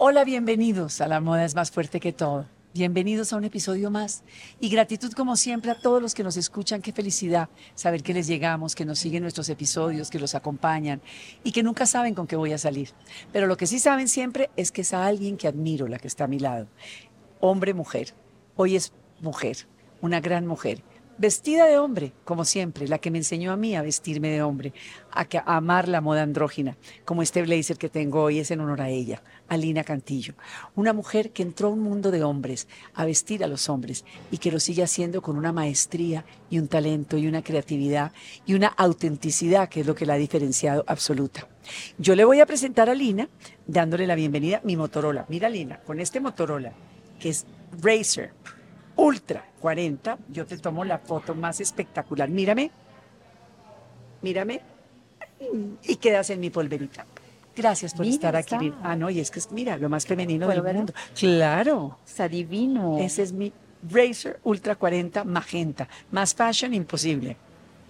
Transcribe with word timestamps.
Hola, 0.00 0.22
bienvenidos 0.22 1.00
a 1.00 1.08
La 1.08 1.20
Moda 1.20 1.44
es 1.44 1.56
más 1.56 1.72
fuerte 1.72 1.98
que 1.98 2.12
todo. 2.12 2.46
Bienvenidos 2.72 3.32
a 3.32 3.36
un 3.36 3.42
episodio 3.42 3.90
más 3.90 4.22
y 4.60 4.68
gratitud 4.68 5.12
como 5.12 5.34
siempre 5.34 5.72
a 5.72 5.74
todos 5.74 6.00
los 6.00 6.14
que 6.14 6.22
nos 6.22 6.36
escuchan. 6.36 6.82
Qué 6.82 6.92
felicidad 6.92 7.48
saber 7.74 8.04
que 8.04 8.14
les 8.14 8.28
llegamos, 8.28 8.76
que 8.76 8.84
nos 8.84 9.00
siguen 9.00 9.24
nuestros 9.24 9.48
episodios, 9.48 10.08
que 10.08 10.20
los 10.20 10.36
acompañan 10.36 11.02
y 11.42 11.50
que 11.50 11.64
nunca 11.64 11.84
saben 11.84 12.14
con 12.14 12.28
qué 12.28 12.36
voy 12.36 12.52
a 12.52 12.58
salir. 12.58 12.90
Pero 13.32 13.48
lo 13.48 13.56
que 13.56 13.66
sí 13.66 13.80
saben 13.80 14.06
siempre 14.06 14.50
es 14.54 14.70
que 14.70 14.82
es 14.82 14.94
a 14.94 15.04
alguien 15.04 15.36
que 15.36 15.48
admiro, 15.48 15.88
la 15.88 15.98
que 15.98 16.06
está 16.06 16.24
a 16.24 16.28
mi 16.28 16.38
lado. 16.38 16.68
Hombre, 17.40 17.74
mujer. 17.74 18.14
Hoy 18.54 18.76
es 18.76 18.92
mujer, 19.20 19.66
una 20.00 20.20
gran 20.20 20.46
mujer 20.46 20.80
vestida 21.18 21.66
de 21.66 21.78
hombre, 21.78 22.12
como 22.24 22.44
siempre, 22.44 22.88
la 22.88 22.98
que 22.98 23.10
me 23.10 23.18
enseñó 23.18 23.52
a 23.52 23.56
mí 23.56 23.74
a 23.74 23.82
vestirme 23.82 24.30
de 24.30 24.42
hombre, 24.42 24.72
a, 25.10 25.26
amar 25.56 25.88
la 25.88 26.00
moda 26.00 26.22
andrógina, 26.22 26.76
como 27.04 27.22
este 27.22 27.42
blazer 27.42 27.76
que 27.76 27.88
tengo 27.88 28.22
hoy 28.22 28.38
es 28.38 28.50
en 28.50 28.60
honor 28.60 28.80
a 28.80 28.88
ella, 28.88 29.22
a 29.48 29.56
Lina 29.56 29.84
Cantillo, 29.84 30.34
una 30.76 30.92
mujer 30.92 31.30
que 31.32 31.42
entró 31.42 31.68
a 31.68 31.72
un 31.72 31.80
mundo 31.80 32.10
de 32.10 32.22
hombres, 32.22 32.68
a 32.94 33.04
vestir 33.04 33.42
a 33.42 33.48
los 33.48 33.68
hombres 33.68 34.04
y 34.30 34.38
que 34.38 34.52
lo 34.52 34.60
sigue 34.60 34.82
haciendo 34.82 35.20
con 35.20 35.36
una 35.36 35.52
maestría 35.52 36.24
y 36.50 36.58
un 36.58 36.68
talento 36.68 37.18
y 37.18 37.26
una 37.26 37.42
creatividad 37.42 38.12
y 38.46 38.54
una 38.54 38.68
autenticidad 38.68 39.68
que 39.68 39.80
es 39.80 39.86
lo 39.86 39.94
que 39.94 40.06
la 40.06 40.14
ha 40.14 40.18
diferenciado 40.18 40.84
absoluta. 40.86 41.48
Yo 41.98 42.14
le 42.14 42.24
voy 42.24 42.40
a 42.40 42.46
presentar 42.46 42.88
a 42.88 42.94
Lina 42.94 43.28
dándole 43.66 44.06
la 44.06 44.14
bienvenida 44.14 44.58
a 44.58 44.62
mi 44.64 44.76
Motorola. 44.76 45.26
Mira 45.28 45.48
Lina, 45.48 45.80
con 45.80 46.00
este 46.00 46.20
Motorola 46.20 46.72
que 47.18 47.30
es 47.30 47.46
Racer 47.82 48.32
Ultra 48.98 49.44
40, 49.60 50.18
yo 50.28 50.44
te 50.44 50.58
tomo 50.58 50.84
la 50.84 50.98
foto 50.98 51.32
más 51.32 51.60
espectacular. 51.60 52.28
Mírame, 52.28 52.72
mírame 54.22 54.60
y 55.84 55.96
quedas 55.96 56.30
en 56.30 56.40
mi 56.40 56.50
polverita. 56.50 57.06
Gracias 57.54 57.94
por 57.94 58.06
estar 58.06 58.34
aquí. 58.34 58.72
Ah, 58.82 58.96
no, 58.96 59.08
y 59.08 59.20
es 59.20 59.30
que 59.30 59.38
es, 59.38 59.52
mira, 59.52 59.76
lo 59.76 59.88
más 59.88 60.04
femenino 60.04 60.48
del 60.48 60.64
mundo. 60.64 60.92
Claro. 61.16 61.98
Está 62.04 62.28
divino. 62.28 62.98
Ese 62.98 63.22
es 63.22 63.32
mi 63.32 63.52
Razer 63.88 64.40
Ultra 64.42 64.74
40 64.74 65.22
Magenta. 65.22 65.88
Más 66.10 66.34
fashion 66.34 66.74
imposible. 66.74 67.36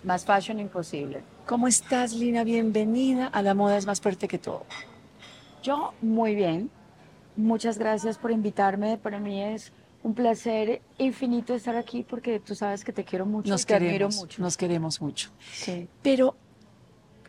Más 0.05 0.27
fashion 0.27 0.61
imposible. 0.61 1.23
¿Cómo 1.47 1.69
estás, 1.69 2.13
Lina? 2.13 2.45
Bienvenida 2.45 3.29
a 3.29 3.41
La 3.41 3.55
Moda 3.55 3.79
es 3.79 3.87
más 3.87 4.01
fuerte 4.01 4.29
que 4.29 4.39
todo. 4.39 4.67
Yo 5.63 5.95
muy 6.03 6.35
bien. 6.35 6.71
Muchas 7.35 7.79
gracias 7.79 8.19
por 8.19 8.31
invitarme. 8.31 8.99
Para 8.99 9.19
mí 9.21 9.43
es 9.43 9.73
un 10.03 10.15
placer 10.15 10.81
infinito 10.99 11.55
estar 11.55 11.77
aquí 11.77 12.05
porque 12.09 12.41
tú 12.41 12.55
sabes 12.55 12.85
que 12.85 12.93
te 12.93 13.05
quiero 13.05 13.27
mucho. 13.27 13.51
Nos 13.51 13.67
te 13.67 13.79
queremos 13.79 14.17
mucho. 14.17 14.43
Nos 14.43 14.57
queremos 14.57 15.01
mucho. 15.01 15.31
Sí. 15.53 15.89
Pero 16.03 16.37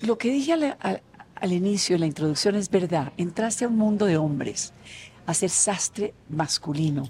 lo 0.02 0.17
que 0.17 0.31
dije 0.31 0.53
al, 0.53 1.53
inicio, 1.53 1.95
en 1.95 2.02
la 2.02 2.08
introducción, 2.08 2.56
es 2.56 2.70
verdad. 2.70 3.11
Entraste 3.17 3.66
a 3.66 3.67
un 3.67 3.78
mundo 3.78 4.06
de 4.06 4.17
hombres, 4.17 4.73
a 5.26 5.34
ser 5.34 5.50
sastre 5.50 6.14
masculino. 6.30 7.09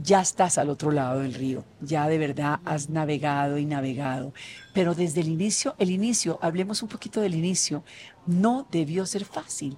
Ya 0.00 0.20
estás 0.20 0.58
al 0.58 0.70
otro 0.70 0.92
lado 0.92 1.20
del 1.20 1.34
río, 1.34 1.64
ya 1.80 2.06
de 2.06 2.18
verdad 2.18 2.60
has 2.64 2.88
navegado 2.88 3.58
y 3.58 3.64
navegado. 3.64 4.32
Pero 4.72 4.94
desde 4.94 5.22
el 5.22 5.28
inicio, 5.28 5.74
el 5.78 5.90
inicio, 5.90 6.38
hablemos 6.40 6.84
un 6.84 6.88
poquito 6.88 7.20
del 7.20 7.34
inicio, 7.34 7.82
no 8.24 8.68
debió 8.70 9.06
ser 9.06 9.24
fácil. 9.24 9.76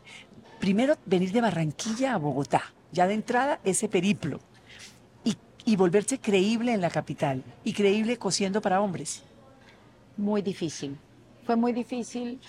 Primero, 0.58 0.98
venir 1.06 1.32
de 1.32 1.40
Barranquilla 1.40 2.12
a 2.12 2.18
Bogotá, 2.18 2.74
ya 2.92 3.06
de 3.06 3.14
entrada 3.14 3.60
ese 3.64 3.88
periplo 3.88 4.40
y 5.64 5.76
volverse 5.76 6.18
creíble 6.18 6.72
en 6.72 6.80
la 6.80 6.90
capital 6.90 7.42
y 7.64 7.72
creíble 7.72 8.16
cosiendo 8.16 8.60
para 8.60 8.80
hombres? 8.80 9.22
Muy 10.16 10.42
difícil. 10.42 10.96
Fue 11.44 11.56
muy 11.56 11.72
difícil 11.72 12.40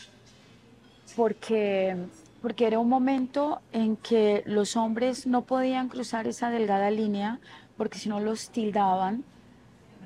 porque, 1.16 1.96
porque 2.42 2.68
era 2.68 2.80
un 2.80 2.90
momento 2.90 3.62
en 3.72 3.98
que 3.98 4.44
los 4.46 4.76
hombres 4.76 5.28
no 5.28 5.44
podían 5.44 5.90
cruzar 5.90 6.28
esa 6.28 6.50
delgada 6.50 6.92
línea 6.92 7.40
porque 7.78 7.98
si 7.98 8.10
no 8.10 8.20
los 8.20 8.50
tildaban 8.50 9.24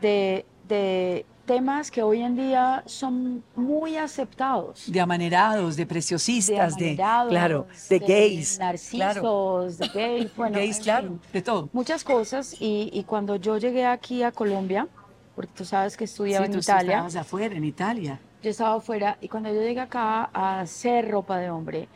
de, 0.02 0.46
de 0.68 1.26
temas 1.46 1.92
que 1.92 2.04
hoy 2.04 2.22
en 2.22 2.36
día 2.36 2.84
son 2.86 3.44
muy 3.56 3.98
aceptados. 3.98 4.92
De 4.92 5.00
amanerados, 5.00 5.76
de 5.76 5.86
preciosistas, 5.86 6.76
de, 6.76 6.96
claro, 6.96 7.68
de, 7.90 8.00
gays. 8.00 8.60
Narcisos, 8.60 9.78
de 9.78 9.88
gays, 9.88 10.36
bueno. 10.38 10.58
Gays, 10.58 10.80
claro, 10.80 11.20
de 11.32 11.42
todo. 11.42 11.70
Muchas 11.72 12.04
cosas. 12.04 12.56
Y, 12.60 12.90
y, 12.94 13.04
cuando 13.04 13.36
yo 13.36 13.58
llegué 13.58 13.86
aquí 13.86 14.24
a 14.24 14.32
Colombia, 14.32 14.88
porque 15.36 15.52
tú 15.56 15.66
sabes 15.66 15.98
que 15.98 16.06
estudiaba 16.06 16.46
en 16.46 16.58
Italia. 16.58 16.94
estabas 16.94 17.16
afuera, 17.16 17.56
en 17.56 17.64
Italia. 17.64 18.20
Yo 18.42 18.50
estaba 18.50 18.76
afuera 18.76 19.18
y 19.22 19.28
cuando 19.28 19.50
yo 19.50 19.62
llegué 19.62 19.82
acá 19.82 20.30
a 20.34 20.60
hacer 20.60 21.10
ropa 21.10 21.38
de 21.38 21.50
hombre 21.50 21.88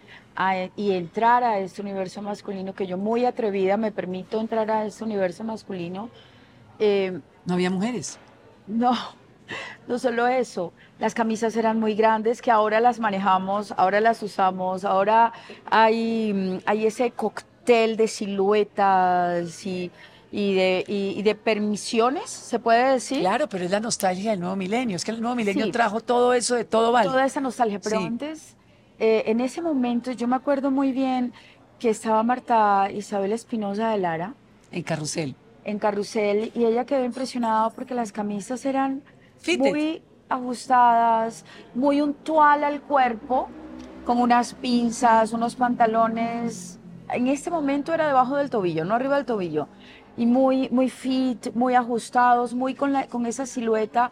y 0.75 0.91
entrar 0.91 1.43
a 1.43 1.59
este 1.59 1.81
universo 1.81 2.21
masculino, 2.21 2.73
que 2.73 2.87
yo 2.87 2.97
muy 2.97 3.25
atrevida 3.25 3.77
me 3.77 3.91
permito 3.91 4.39
entrar 4.39 4.69
a 4.71 4.85
este 4.85 5.03
universo 5.03 5.43
masculino. 5.43 6.09
Eh, 6.79 7.19
no 7.45 7.53
había 7.53 7.69
mujeres. 7.69 8.17
No, 8.65 8.95
no 9.87 9.99
solo 9.99 10.27
eso, 10.27 10.73
las 10.99 11.13
camisas 11.13 11.55
eran 11.55 11.79
muy 11.79 11.95
grandes 11.95 12.41
que 12.41 12.51
ahora 12.51 12.79
las 12.79 12.99
manejamos, 12.99 13.73
ahora 13.77 14.01
las 14.01 14.21
usamos, 14.21 14.83
ahora 14.85 15.33
hay, 15.69 16.33
mm, 16.33 16.59
hay 16.65 16.85
ese 16.85 17.11
cóctel 17.11 17.97
de 17.97 18.07
siluetas 18.07 19.65
y, 19.65 19.91
y 20.31 20.53
de, 20.53 20.83
y, 20.87 21.21
de, 21.21 21.35
permisiones, 21.35 22.29
se 22.29 22.59
puede 22.59 22.93
decir. 22.93 23.19
Claro, 23.19 23.47
pero 23.47 23.65
es 23.65 23.71
la 23.71 23.79
nostalgia 23.79 24.31
del 24.31 24.39
nuevo 24.39 24.55
milenio. 24.55 24.95
Es 24.95 25.05
que 25.05 25.11
el 25.11 25.21
nuevo 25.21 25.35
milenio 25.35 25.71
trajo 25.71 26.01
todo 26.01 26.33
eso 26.33 26.55
de 26.55 26.65
todo 26.65 26.91
vale. 26.91 27.09
Toda 27.09 27.25
esa 27.25 27.41
nostalgia. 27.41 27.79
Pero 27.79 27.99
antes, 27.99 28.55
eh, 28.99 29.23
en 29.27 29.39
ese 29.39 29.61
momento, 29.61 30.11
yo 30.11 30.27
me 30.27 30.35
acuerdo 30.35 30.71
muy 30.71 30.91
bien 30.91 31.33
que 31.79 31.89
estaba 31.89 32.21
Marta 32.23 32.91
Isabel 32.91 33.31
Espinosa 33.31 33.91
de 33.91 33.97
Lara. 33.97 34.33
En 34.71 34.83
Carrusel. 34.83 35.35
En 35.63 35.79
Carrusel, 35.79 36.51
y 36.53 36.65
ella 36.65 36.85
quedó 36.85 37.03
impresionada 37.03 37.69
porque 37.69 37.95
las 37.95 38.11
camisas 38.11 38.65
eran 38.65 39.01
muy 39.57 40.01
ajustadas, 40.29 41.45
muy 41.73 42.01
untual 42.01 42.63
al 42.63 42.81
cuerpo, 42.81 43.49
con 44.05 44.19
unas 44.19 44.53
pinzas, 44.53 45.33
unos 45.33 45.55
pantalones. 45.55 46.79
En 47.09 47.27
este 47.27 47.49
momento 47.49 47.93
era 47.93 48.07
debajo 48.07 48.37
del 48.37 48.49
tobillo, 48.49 48.85
no 48.85 48.95
arriba 48.95 49.15
del 49.15 49.25
tobillo. 49.25 49.67
Y 50.17 50.25
muy, 50.25 50.69
muy 50.69 50.89
fit, 50.89 51.53
muy 51.55 51.75
ajustados, 51.75 52.53
muy 52.53 52.75
con, 52.75 52.91
la, 52.91 53.07
con 53.07 53.25
esa 53.25 53.45
silueta 53.45 54.11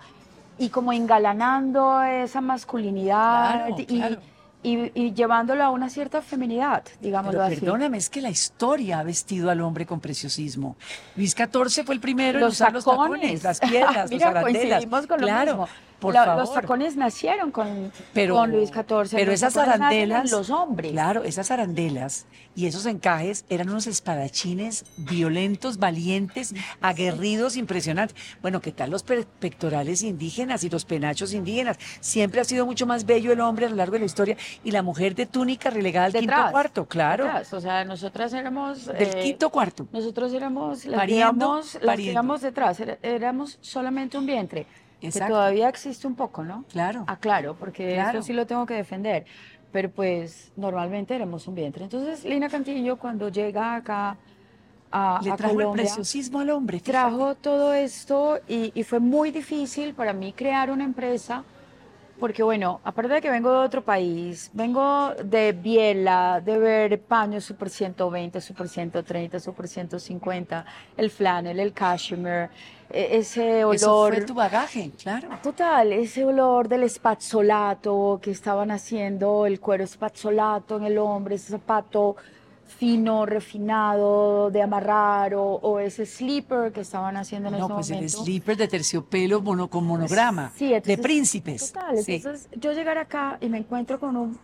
y 0.57 0.69
como 0.69 0.93
engalanando 0.93 2.01
esa 2.01 2.41
masculinidad. 2.41 3.69
y, 3.77 4.17
y, 4.63 5.13
llevándolo 5.13 5.63
a 5.63 5.69
una 5.69 5.89
cierta 5.89 6.21
feminidad, 6.21 6.83
digamos 6.99 7.35
así. 7.35 7.57
Perdóname, 7.57 7.97
es 7.97 8.09
que 8.09 8.21
la 8.21 8.29
historia 8.29 8.99
ha 8.99 9.03
vestido 9.03 9.49
al 9.49 9.61
hombre 9.61 9.85
con 9.85 9.99
preciosismo. 9.99 10.75
Luis 11.15 11.35
XIV 11.35 11.85
fue 11.85 11.95
el 11.95 12.01
primero 12.01 12.39
en 12.39 12.45
usar 12.45 12.73
los 12.73 12.83
tacones, 12.83 13.43
las 13.43 13.59
piedras, 13.59 14.09
Mira, 14.11 14.31
los 14.31 14.37
arandelas. 14.37 14.85
Con 15.07 15.19
claro, 15.19 15.67
los 16.01 16.53
tacones 16.53 16.95
nacieron 16.95 17.51
con, 17.51 17.91
con 18.29 18.51
Luis 18.51 18.69
XIV. 18.69 19.09
Pero 19.11 19.31
esas 19.31 19.57
arandelas. 19.57 20.31
Los 20.31 20.49
hombres. 20.49 20.91
Claro, 20.91 21.23
esas 21.23 21.51
arandelas 21.51 22.25
y 22.55 22.67
esos 22.67 22.85
encajes 22.85 23.45
eran 23.49 23.69
unos 23.69 23.87
espadachines 23.87 24.85
violentos, 24.97 25.77
valientes, 25.77 26.53
aguerridos, 26.81 27.57
impresionantes. 27.57 28.15
Bueno, 28.41 28.61
¿qué 28.61 28.71
tal 28.71 28.91
los 28.91 29.03
pectorales 29.03 30.03
indígenas 30.03 30.63
y 30.63 30.69
los 30.69 30.85
penachos 30.85 31.33
indígenas? 31.33 31.77
Siempre 31.99 32.41
ha 32.41 32.43
sido 32.43 32.65
mucho 32.65 32.85
más 32.85 33.05
bello 33.05 33.31
el 33.31 33.41
hombre 33.41 33.65
a 33.65 33.69
lo 33.69 33.75
largo 33.75 33.93
de 33.93 33.99
la 33.99 34.05
historia 34.05 34.37
y 34.63 34.71
la 34.71 34.81
mujer 34.81 35.15
de 35.15 35.25
túnica 35.25 35.69
relegada 35.69 36.07
al 36.07 36.13
quinto 36.13 36.35
cuarto, 36.51 36.85
claro. 36.85 37.29
O 37.51 37.61
sea, 37.61 37.83
nosotras 37.85 38.33
éramos. 38.33 38.85
Del 38.85 39.17
eh, 39.17 39.21
quinto 39.21 39.49
cuarto. 39.49 39.87
Nosotros 39.91 40.33
éramos. 40.33 40.85
Las 40.85 40.99
pariendo, 40.99 41.61
las 41.81 42.41
detrás, 42.41 42.81
éramos 43.01 43.57
solamente 43.61 44.17
un 44.17 44.25
vientre. 44.25 44.65
Que 44.99 45.11
todavía 45.11 45.69
existe 45.69 46.07
un 46.07 46.15
poco, 46.15 46.43
¿no? 46.43 46.65
Claro. 46.71 47.03
Ah, 47.07 47.17
claro, 47.17 47.55
porque 47.59 47.99
eso 47.99 48.21
sí 48.21 48.33
lo 48.33 48.45
tengo 48.47 48.65
que 48.65 48.73
defender. 48.73 49.25
Pero 49.71 49.91
pues 49.91 50.51
normalmente 50.55 51.13
éramos 51.13 51.47
un 51.47 51.55
vientre. 51.55 51.83
Entonces, 51.83 52.23
Lina 52.23 52.49
Cantillo, 52.49 52.97
cuando 52.97 53.29
llega 53.29 53.75
acá 53.75 54.17
a, 54.91 55.19
Le 55.21 55.31
trajo 55.33 55.59
el 55.59 55.71
preciosismo 55.71 56.39
al 56.39 56.49
hombre. 56.49 56.79
Trajo 56.79 57.35
todo 57.35 57.73
esto 57.73 58.39
y, 58.47 58.71
y 58.73 58.83
fue 58.83 58.99
muy 58.99 59.31
difícil 59.31 59.93
para 59.93 60.13
mí 60.13 60.33
crear 60.33 60.71
una 60.71 60.85
empresa 60.85 61.43
porque 62.19 62.43
bueno, 62.43 62.81
aparte 62.83 63.13
de 63.13 63.21
que 63.21 63.29
vengo 63.29 63.51
de 63.51 63.57
otro 63.59 63.83
país, 63.83 64.49
vengo 64.53 65.13
de 65.23 65.51
Biela, 65.53 66.41
de 66.43 66.57
ver 66.57 67.01
paños 67.01 67.45
Super 67.45 67.69
120, 67.69 68.41
Super 68.41 68.67
130, 68.67 69.39
Super 69.39 69.67
150, 69.67 70.65
el 70.97 71.09
flannel, 71.09 71.59
el 71.59 71.73
cashmere, 71.73 72.49
e, 72.89 73.17
ese 73.17 73.63
olor... 73.63 73.75
Eso 73.75 74.07
fue 74.13 74.25
tu 74.25 74.33
bagaje, 74.33 74.91
claro. 75.01 75.29
Total, 75.43 75.91
ese 75.93 76.25
olor 76.25 76.67
del 76.67 76.83
espazzolato 76.83 78.19
que 78.21 78.31
estaban 78.31 78.71
haciendo, 78.71 79.45
el 79.45 79.59
cuero 79.59 79.83
espazzolato 79.83 80.77
en 80.77 80.85
el 80.85 80.97
hombre, 80.97 81.35
ese 81.35 81.51
zapato 81.51 82.15
fino, 82.67 83.25
refinado, 83.25 84.51
de 84.51 84.61
amarrar, 84.61 85.33
o, 85.35 85.79
ese 85.79 86.05
slipper 86.05 86.71
que 86.71 86.81
estaban 86.81 87.17
haciendo 87.17 87.49
en 87.49 87.55
ese 87.55 87.61
momento. 87.63 87.75
No, 87.75 87.99
pues 87.99 88.01
el 88.01 88.09
slipper 88.09 88.57
de 88.57 88.67
terciopelo 88.67 89.43
con 89.69 89.85
monograma, 89.85 90.51
de 90.59 90.97
príncipes. 90.97 91.71
Total, 91.73 91.97
entonces 91.97 92.49
yo 92.55 92.73
llegar 92.73 92.97
acá 92.97 93.37
y 93.41 93.49
me 93.49 93.57
encuentro 93.57 93.99
con 93.99 94.15
un 94.15 94.37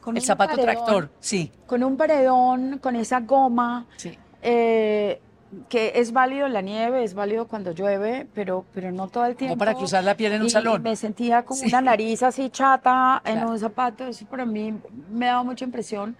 Con 0.00 0.16
el 0.16 0.22
zapato 0.22 0.56
tractor, 0.56 1.10
sí. 1.20 1.50
Con 1.66 1.82
un 1.82 1.96
paredón, 1.96 2.78
con 2.78 2.96
esa 2.96 3.20
goma. 3.20 3.86
Sí. 3.96 4.16
Eh, 4.42 5.20
que 5.68 5.92
es 5.96 6.12
válido 6.12 6.46
en 6.46 6.52
la 6.52 6.60
nieve, 6.60 7.02
es 7.02 7.14
válido 7.14 7.48
cuando 7.48 7.72
llueve, 7.72 8.26
pero, 8.34 8.64
pero 8.72 8.92
no 8.92 9.08
todo 9.08 9.26
el 9.26 9.34
tiempo. 9.34 9.54
Como 9.54 9.58
para 9.58 9.74
cruzar 9.74 10.04
la 10.04 10.16
piel 10.16 10.32
en 10.32 10.42
un 10.42 10.50
salón. 10.50 10.82
Me 10.82 10.94
sentía 10.94 11.42
como 11.44 11.62
una 11.62 11.80
nariz 11.80 12.22
así 12.22 12.50
chata 12.50 13.20
en 13.24 13.44
un 13.44 13.58
zapato, 13.58 14.06
eso 14.06 14.24
para 14.26 14.44
mí 14.44 14.78
me 15.10 15.26
daba 15.26 15.42
mucha 15.42 15.64
impresión. 15.64 16.16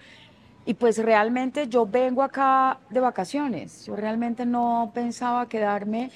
Y 0.66 0.74
pues 0.74 0.98
realmente 0.98 1.68
yo 1.68 1.86
vengo 1.86 2.22
acá 2.22 2.78
de 2.90 3.00
vacaciones, 3.00 3.86
yo 3.86 3.96
realmente 3.96 4.44
no 4.44 4.90
pensaba 4.94 5.48
quedarme 5.48 6.10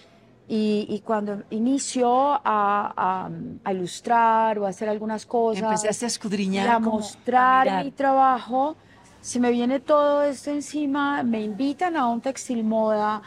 y, 0.46 1.02
cuando 1.04 1.42
inició 1.50 2.32
a, 2.44 3.30
a, 3.64 3.72
ilustrar 3.72 4.58
o 4.58 4.66
a 4.66 4.68
hacer 4.68 4.88
algunas 4.88 5.24
cosas, 5.24 5.62
empezaste 5.62 6.04
a 6.04 6.08
escudriñar, 6.08 6.68
a 6.68 6.78
mostrar 6.78 7.84
mi 7.84 7.90
trabajo, 7.90 8.76
se 9.22 9.40
me 9.40 9.50
viene 9.50 9.80
todo 9.80 10.22
esto 10.22 10.50
encima, 10.50 11.22
me 11.22 11.40
invitan 11.40 11.96
a 11.96 12.06
un 12.08 12.20
textil 12.20 12.62
moda. 12.62 13.22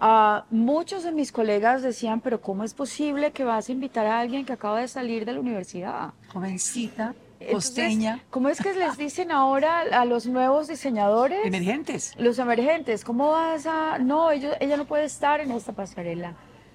a 0.00 0.44
muchos 0.50 1.04
de 1.04 1.12
mis 1.12 1.30
colegas 1.30 1.82
decían, 1.82 2.20
pero 2.20 2.40
¿cómo 2.40 2.64
es 2.64 2.72
posible 2.72 3.30
que 3.32 3.44
vas 3.44 3.68
a 3.68 3.72
invitar 3.72 4.06
a 4.06 4.20
alguien 4.20 4.46
que 4.46 4.54
acaba 4.54 4.80
de 4.80 4.88
salir 4.88 5.26
de 5.26 5.34
la 5.34 5.40
universidad? 5.40 6.14
Jovencita, 6.32 7.14
costeña. 7.46 8.22
¿Cómo 8.30 8.48
es 8.48 8.60
que 8.60 8.74
les 8.74 8.96
dicen 8.96 9.30
ahora 9.30 9.80
a 9.92 10.04
los 10.04 10.26
nuevos 10.26 10.68
diseñadores? 10.68 11.44
Emergentes. 11.44 12.12
Los 12.18 12.38
emergentes, 12.38 13.04
¿cómo 13.04 13.30
vas 13.30 13.66
a...? 13.66 13.98
No, 13.98 14.30
ella 14.30 14.76
no 14.76 14.84
puede 14.86 15.04
estar 15.04 15.40
en 15.40 15.50
esta 15.52 15.72
pasarela. 15.72 16.34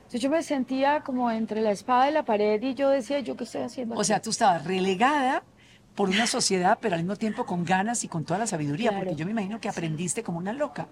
Entonces 0.09 0.21
yo 0.21 0.29
me 0.31 0.41
sentía 0.41 1.01
como 1.01 1.29
entre 1.29 1.61
la 1.61 1.71
espada 1.71 2.09
y 2.09 2.13
la 2.13 2.23
pared 2.23 2.59
y 2.63 2.73
yo 2.73 2.89
decía, 2.89 3.19
¿yo 3.19 3.37
qué 3.37 3.43
estoy 3.43 3.61
haciendo? 3.61 3.95
O 3.95 4.03
sea, 4.03 4.19
tú 4.19 4.31
estabas 4.31 4.65
relegada 4.65 5.43
por 5.93 6.09
una 6.09 6.27
sociedad, 6.27 6.77
pero 6.81 6.95
al 6.95 7.01
mismo 7.01 7.17
tiempo 7.17 7.45
con 7.45 7.65
ganas 7.65 8.05
y 8.05 8.07
con 8.07 8.23
toda 8.23 8.39
la 8.39 8.47
sabiduría, 8.47 8.95
porque 8.95 9.15
yo 9.15 9.25
me 9.25 9.31
imagino 9.31 9.59
que 9.59 9.67
aprendiste 9.67 10.23
como 10.23 10.37
una 10.37 10.53
loca. 10.53 10.87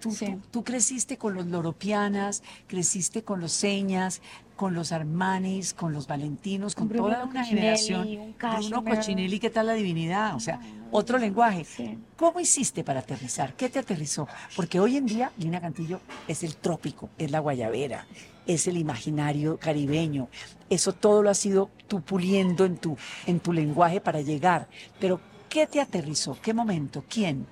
Tú, 0.00 0.14
tú, 0.52 0.62
creciste 0.62 1.18
con 1.18 1.34
los 1.34 1.46
loropianas, 1.46 2.44
creciste 2.68 3.24
con 3.24 3.40
los 3.40 3.50
señas, 3.50 4.22
con 4.56 4.74
los 4.74 4.92
Armanis, 4.92 5.74
con 5.74 5.92
los 5.92 6.06
Valentinos, 6.06 6.74
con 6.74 6.88
toda 6.88 7.24
una 7.24 7.44
generación. 7.44 8.06
Un 8.08 8.34
Bruno 8.38 8.84
Cochinelli, 8.84 9.38
¿qué 9.38 9.50
tal 9.50 9.66
la 9.66 9.74
divinidad? 9.74 10.34
O 10.34 10.40
sea, 10.40 10.60
otro 10.90 11.18
lenguaje. 11.18 11.98
¿Cómo 12.16 12.40
hiciste 12.40 12.84
para 12.84 13.00
aterrizar? 13.00 13.54
¿Qué 13.54 13.68
te 13.68 13.78
aterrizó? 13.78 14.28
Porque 14.54 14.78
hoy 14.78 14.96
en 14.96 15.06
día 15.06 15.32
Lina 15.38 15.60
Cantillo 15.60 16.00
es 16.28 16.42
el 16.42 16.56
trópico, 16.56 17.10
es 17.18 17.30
la 17.30 17.40
guayabera, 17.40 18.06
es 18.46 18.66
el 18.66 18.76
imaginario 18.76 19.58
caribeño. 19.58 20.28
Eso 20.68 20.92
todo 20.92 21.22
lo 21.22 21.30
has 21.30 21.44
ido 21.44 21.70
tú 21.88 22.00
puliendo 22.00 22.64
en 22.64 22.76
tu, 22.76 22.96
en 23.26 23.40
tu 23.40 23.52
lenguaje 23.52 24.00
para 24.00 24.20
llegar. 24.20 24.68
Pero, 25.00 25.20
¿qué 25.48 25.66
te 25.66 25.80
aterrizó? 25.80 26.38
¿Qué 26.40 26.54
momento? 26.54 27.04
¿Quién? 27.08 27.46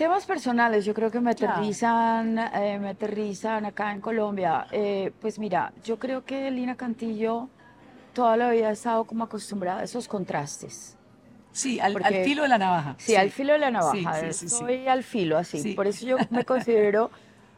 Temas 0.00 0.24
personales, 0.24 0.86
yo 0.86 0.94
creo 0.94 1.10
que 1.10 1.20
me 1.20 1.32
aterrizan, 1.32 2.38
eh, 2.38 2.78
me 2.80 2.88
aterrizan 2.88 3.66
acá 3.66 3.92
en 3.92 4.00
Colombia. 4.00 4.66
Eh, 4.72 5.12
pues 5.20 5.38
mira, 5.38 5.74
yo 5.84 5.98
creo 5.98 6.24
que 6.24 6.50
Lina 6.50 6.74
Cantillo 6.74 7.50
toda 8.14 8.34
la 8.38 8.50
vida 8.50 8.68
ha 8.68 8.72
estado 8.72 9.04
como 9.04 9.24
acostumbrada 9.24 9.80
a 9.80 9.84
esos 9.84 10.08
contrastes. 10.08 10.96
Sí, 11.52 11.78
al, 11.80 12.02
filo 12.24 12.44
de 12.44 12.48
la 12.48 12.56
navaja. 12.56 12.94
Sí, 12.96 13.14
al 13.14 13.30
filo 13.30 13.52
de 13.52 13.58
la 13.58 13.70
navaja. 13.70 14.32
Sí, 14.32 14.46
Estoy 14.46 14.88
al 14.88 15.02
filo, 15.02 15.36
así. 15.36 15.74
Por 15.74 15.86
eso 15.86 16.06
yo 16.06 16.16
me 16.30 16.46
considero 16.46 17.10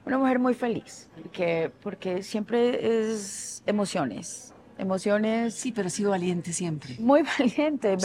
una 0.05 0.19
mujer 0.19 0.41
muy 0.41 0.55
feliz, 0.55 1.09
que, 1.31 1.71
porque 1.81 2.25
siempre 2.25 3.13
es 3.13 3.63
emociones, 3.67 4.53
emociones. 4.79 5.55
Sí, 5.55 5.71
pero 5.71 5.87
ha 5.87 5.91
sido 5.91 6.11
valiente 6.11 6.53
siempre. 6.53 6.97
Muy 6.99 7.23
valiente, 7.39 7.97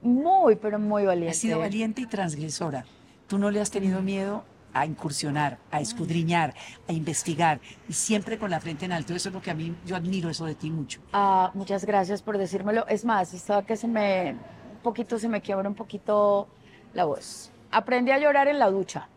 muy, 0.00 0.56
pero 0.56 0.78
muy 0.78 1.04
valiente. 1.04 1.36
Ha 1.36 1.38
sido 1.38 1.58
valiente 1.58 2.00
y 2.00 2.06
transgresora. 2.06 2.86
Tú 3.34 3.40
no 3.40 3.50
le 3.50 3.60
has 3.60 3.68
tenido 3.68 4.00
miedo 4.00 4.44
a 4.72 4.86
incursionar, 4.86 5.58
a 5.72 5.80
escudriñar, 5.80 6.54
a 6.86 6.92
investigar 6.92 7.60
y 7.88 7.92
siempre 7.92 8.38
con 8.38 8.48
la 8.48 8.60
frente 8.60 8.84
en 8.84 8.92
alto. 8.92 9.12
Eso 9.12 9.28
es 9.28 9.34
lo 9.34 9.42
que 9.42 9.50
a 9.50 9.54
mí, 9.54 9.74
yo 9.84 9.96
admiro 9.96 10.30
eso 10.30 10.44
de 10.44 10.54
ti 10.54 10.70
mucho. 10.70 11.00
Ah, 11.12 11.50
muchas 11.52 11.84
gracias 11.84 12.22
por 12.22 12.38
decírmelo. 12.38 12.86
Es 12.86 13.04
más, 13.04 13.34
estaba 13.34 13.64
que 13.66 13.76
se 13.76 13.88
me, 13.88 14.36
un 14.74 14.82
poquito, 14.84 15.18
se 15.18 15.28
me 15.28 15.40
quiebra 15.40 15.68
un 15.68 15.74
poquito 15.74 16.46
la 16.92 17.06
voz. 17.06 17.50
Aprendí 17.72 18.12
a 18.12 18.20
llorar 18.20 18.46
en 18.46 18.60
la 18.60 18.70
ducha. 18.70 19.08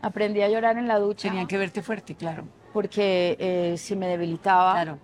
Aprendí 0.00 0.40
a 0.42 0.48
llorar 0.48 0.78
en 0.78 0.86
la 0.86 1.00
ducha. 1.00 1.26
Tenían 1.26 1.48
que 1.48 1.58
verte 1.58 1.82
fuerte, 1.82 2.14
claro. 2.14 2.44
Porque 2.72 3.36
eh, 3.40 3.74
si 3.76 3.96
me 3.96 4.06
debilitaba, 4.06 4.74
claro. 4.74 4.98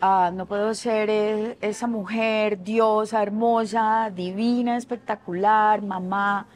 Ah, 0.00 0.30
no 0.32 0.46
puedo 0.46 0.74
ser 0.74 1.10
e, 1.10 1.58
esa 1.60 1.86
mujer 1.86 2.62
diosa, 2.62 3.22
hermosa, 3.22 4.10
divina, 4.14 4.76
espectacular, 4.76 5.82
mamá, 5.82 6.46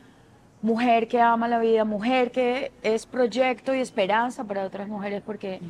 mujer 0.63 1.09
que 1.09 1.21
ama 1.21 1.49
la 1.49 1.59
vida, 1.59 1.85
mujer 1.85 2.31
que 2.31 2.73
es 2.83 3.07
proyecto 3.07 3.75
y 3.75 3.81
esperanza 3.81 4.45
para 4.45 4.65
otras 4.65 4.89
mujeres, 4.89 5.23
porque 5.25 5.61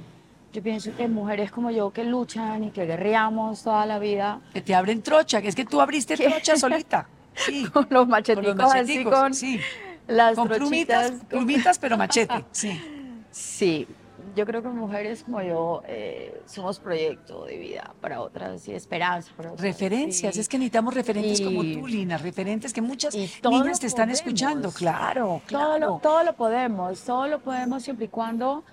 yo 0.53 0.63
pienso 0.63 0.95
que 0.95 1.09
mujeres 1.09 1.51
como 1.51 1.71
yo 1.71 1.91
que 1.93 2.05
luchan 2.05 2.65
y 2.65 2.71
que 2.71 2.85
guerreamos 2.85 3.63
toda 3.63 3.87
la 3.87 3.99
vida. 3.99 4.41
Que 4.53 4.61
te 4.61 4.75
abren 4.75 5.03
trocha, 5.03 5.41
que 5.41 5.49
es 5.49 5.55
que 5.55 5.65
tú 5.65 5.81
abriste 5.81 6.17
trocha 6.17 6.57
solita. 6.57 7.07
Sí. 7.35 7.65
con 7.73 7.87
los 7.89 8.07
macheticos, 8.07 8.55
con 8.55 8.77
así, 8.77 9.05
con, 9.05 9.35
sí 9.35 9.59
las 10.07 10.35
Con 10.35 10.49
plumitas, 10.49 11.13
plumitas, 11.29 11.79
pero 11.79 11.97
machete, 11.97 12.45
sí. 12.53 12.81
Sí, 13.33 13.89
yo 14.35 14.47
creo 14.47 14.63
que 14.63 14.69
mujeres 14.69 15.25
como 15.25 15.43
yo 15.43 15.83
eh, 15.87 16.43
somos 16.47 16.79
proyecto 16.79 17.45
de 17.45 17.59
vida 17.59 17.95
para 18.01 18.21
otras 18.21 18.67
y 18.69 18.73
esperanza 18.73 19.33
para 19.37 19.53
otras. 19.53 19.63
Referencias, 19.63 20.37
es 20.37 20.49
que 20.49 20.59
necesitamos 20.59 20.95
referentes 20.95 21.41
como 21.41 21.63
tú, 21.63 21.87
Lina, 21.87 22.19
referentes 22.19 22.73
que 22.73 22.81
muchas 22.81 23.15
niñas 23.15 23.81
te 23.81 23.87
están 23.87 24.11
escuchando, 24.11 24.71
claro, 24.71 25.41
claro. 25.47 25.69
Todo 25.69 25.79
lo, 25.79 25.99
todo 25.99 26.25
lo 26.25 26.33
podemos, 26.35 27.01
todo 27.03 27.27
lo 27.27 27.41
podemos 27.41 27.83
siempre 27.83 28.07
y 28.07 28.09
cuando 28.09 28.65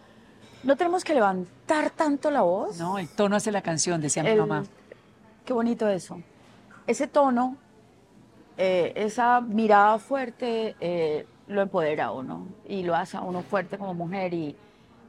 no 0.63 0.75
tenemos 0.75 1.03
que 1.03 1.13
levantar 1.13 1.89
tanto 1.91 2.31
la 2.31 2.41
voz. 2.41 2.77
No, 2.77 2.97
el 2.97 3.07
tono 3.09 3.35
hace 3.35 3.51
la 3.51 3.61
canción, 3.61 4.01
decía 4.01 4.23
mi 4.23 4.35
mamá. 4.35 4.63
Qué 5.45 5.53
bonito 5.53 5.87
eso. 5.87 6.21
Ese 6.85 7.07
tono 7.07 7.57
eh, 8.61 8.91
esa 8.95 9.39
mirada 9.39 9.97
fuerte 9.99 10.75
eh, 10.81 11.25
lo 11.47 11.61
empodera 11.61 12.07
a 12.07 12.11
uno 12.11 12.45
y 12.67 12.83
lo 12.83 12.93
hace 12.93 13.15
a 13.15 13.21
uno 13.21 13.41
fuerte 13.41 13.77
como 13.77 13.93
mujer 13.93 14.33
y, 14.33 14.53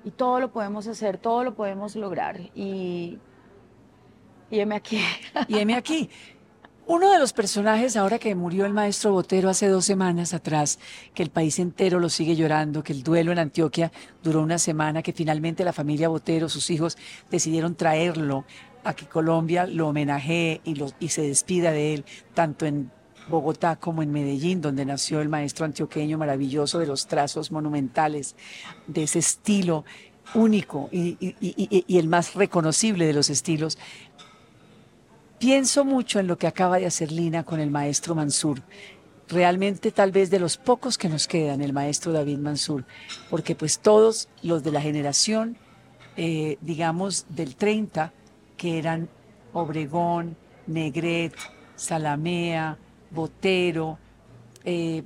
y 0.04 0.10
todo 0.10 0.40
lo 0.40 0.50
podemos 0.52 0.86
hacer, 0.86 1.18
todo 1.18 1.44
lo 1.44 1.54
podemos 1.54 1.96
lograr. 1.96 2.40
Y, 2.54 3.18
y 4.50 4.60
heme 4.60 4.74
aquí. 4.74 5.00
Y 5.48 5.58
heme 5.58 5.74
aquí. 5.74 6.10
Uno 6.86 7.12
de 7.12 7.20
los 7.20 7.32
personajes, 7.32 7.96
ahora 7.96 8.18
que 8.18 8.34
murió 8.34 8.66
el 8.66 8.72
maestro 8.72 9.12
Botero 9.12 9.48
hace 9.48 9.68
dos 9.68 9.84
semanas 9.84 10.34
atrás, 10.34 10.80
que 11.14 11.22
el 11.22 11.30
país 11.30 11.60
entero 11.60 12.00
lo 12.00 12.08
sigue 12.08 12.34
llorando, 12.34 12.82
que 12.82 12.92
el 12.92 13.04
duelo 13.04 13.30
en 13.30 13.38
Antioquia 13.38 13.92
duró 14.24 14.42
una 14.42 14.58
semana, 14.58 15.00
que 15.02 15.12
finalmente 15.12 15.64
la 15.64 15.72
familia 15.72 16.08
Botero, 16.08 16.48
sus 16.48 16.68
hijos, 16.70 16.98
decidieron 17.30 17.76
traerlo 17.76 18.44
a 18.82 18.94
que 18.94 19.06
Colombia 19.06 19.66
lo 19.66 19.88
homenajee 19.88 20.62
y, 20.64 20.82
y 20.98 21.08
se 21.10 21.22
despida 21.22 21.70
de 21.70 21.94
él, 21.94 22.04
tanto 22.34 22.66
en 22.66 22.90
Bogotá 23.28 23.76
como 23.76 24.02
en 24.02 24.12
Medellín, 24.12 24.60
donde 24.60 24.84
nació 24.84 25.20
el 25.20 25.28
maestro 25.28 25.64
antioqueño 25.64 26.18
maravilloso 26.18 26.78
de 26.78 26.86
los 26.86 27.06
trazos 27.06 27.52
monumentales, 27.52 28.34
de 28.86 29.04
ese 29.04 29.20
estilo 29.20 29.84
único 30.34 30.88
y, 30.92 31.34
el 31.88 32.08
más 32.08 32.34
reconocible 32.34 33.06
de 33.06 33.12
los 33.12 33.30
estilos. 33.30 33.78
Pienso 35.38 35.84
mucho 35.84 36.20
en 36.20 36.26
lo 36.26 36.36
que 36.36 36.46
acaba 36.46 36.78
de 36.78 36.86
hacer 36.86 37.10
Lina 37.10 37.44
con 37.44 37.60
el 37.60 37.70
maestro 37.70 38.14
Mansur. 38.14 38.62
Realmente 39.28 39.92
tal 39.92 40.12
vez 40.12 40.28
de 40.30 40.40
los 40.40 40.56
pocos 40.56 40.98
que 40.98 41.08
nos 41.08 41.28
quedan, 41.28 41.62
el 41.62 41.72
maestro 41.72 42.12
David 42.12 42.38
Mansur, 42.38 42.84
porque 43.30 43.54
pues 43.54 43.78
todos 43.78 44.28
los 44.42 44.62
de 44.64 44.72
la 44.72 44.80
generación, 44.80 45.56
eh, 46.16 46.58
digamos, 46.60 47.26
del 47.28 47.54
30, 47.54 48.12
que 48.56 48.78
eran 48.78 49.08
Obregón, 49.52 50.36
Negret, 50.66 51.34
Salamea, 51.76 52.76
Botero, 53.10 53.98
eh, 54.64 55.02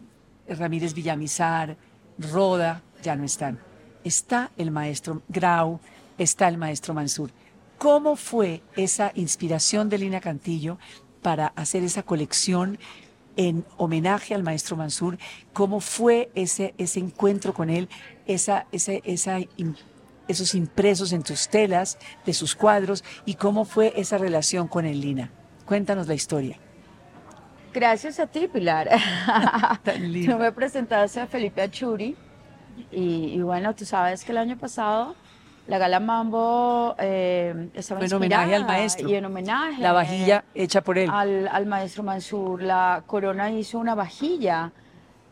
Ramírez 0.48 0.94
Villamizar, 0.94 1.76
Roda, 2.18 2.82
ya 3.02 3.16
no 3.16 3.24
están. 3.24 3.58
Está 4.04 4.50
el 4.56 4.70
maestro 4.70 5.22
Grau, 5.28 5.80
está 6.18 6.48
el 6.48 6.58
maestro 6.58 6.94
Mansur. 6.94 7.30
¿Cómo 7.78 8.16
fue 8.16 8.62
esa 8.76 9.12
inspiración 9.14 9.88
de 9.88 9.98
Lina 9.98 10.20
Cantillo 10.20 10.78
para 11.22 11.48
hacer 11.48 11.82
esa 11.82 12.02
colección 12.02 12.78
en 13.36 13.64
homenaje 13.76 14.34
al 14.34 14.42
maestro 14.42 14.76
Mansur? 14.76 15.18
¿Cómo 15.52 15.80
fue 15.80 16.30
ese, 16.34 16.74
ese 16.78 17.00
encuentro 17.00 17.54
con 17.54 17.70
él, 17.70 17.88
esos 18.26 18.64
impresos 20.54 21.12
en 21.12 21.22
tus 21.22 21.48
telas 21.48 21.98
de 22.24 22.32
sus 22.32 22.54
cuadros 22.54 23.02
y 23.24 23.34
cómo 23.34 23.64
fue 23.64 23.92
esa 23.96 24.18
relación 24.18 24.68
con 24.68 24.84
el 24.84 25.00
Lina? 25.00 25.30
Cuéntanos 25.66 26.06
la 26.06 26.14
historia. 26.14 26.60
Gracias 27.74 28.20
a 28.20 28.28
ti, 28.28 28.46
Pilar. 28.46 28.88
Tú 29.84 30.38
me 30.38 30.52
presentaste 30.52 31.20
a 31.20 31.26
Felipe 31.26 31.60
Achuri 31.60 32.16
y, 32.92 33.40
bueno, 33.42 33.74
tú 33.74 33.84
sabes 33.84 34.24
que 34.24 34.32
el 34.32 34.38
año 34.38 34.56
pasado 34.56 35.14
La 35.66 35.78
gala 35.78 35.98
Mambo 35.98 36.94
eh, 36.98 37.70
estaba 37.74 38.04
en 38.04 38.12
homenaje 38.14 38.54
al 38.54 38.64
maestro. 38.64 39.08
Y 39.08 39.14
en 39.14 39.24
homenaje. 39.24 39.82
La 39.82 39.92
vajilla 39.92 40.44
hecha 40.54 40.82
por 40.82 40.98
él. 40.98 41.10
Al, 41.12 41.48
al 41.48 41.66
maestro 41.66 42.02
Mansur. 42.04 42.62
La 42.62 43.02
corona 43.06 43.50
hizo 43.50 43.78
una 43.78 43.94
vajilla 43.94 44.70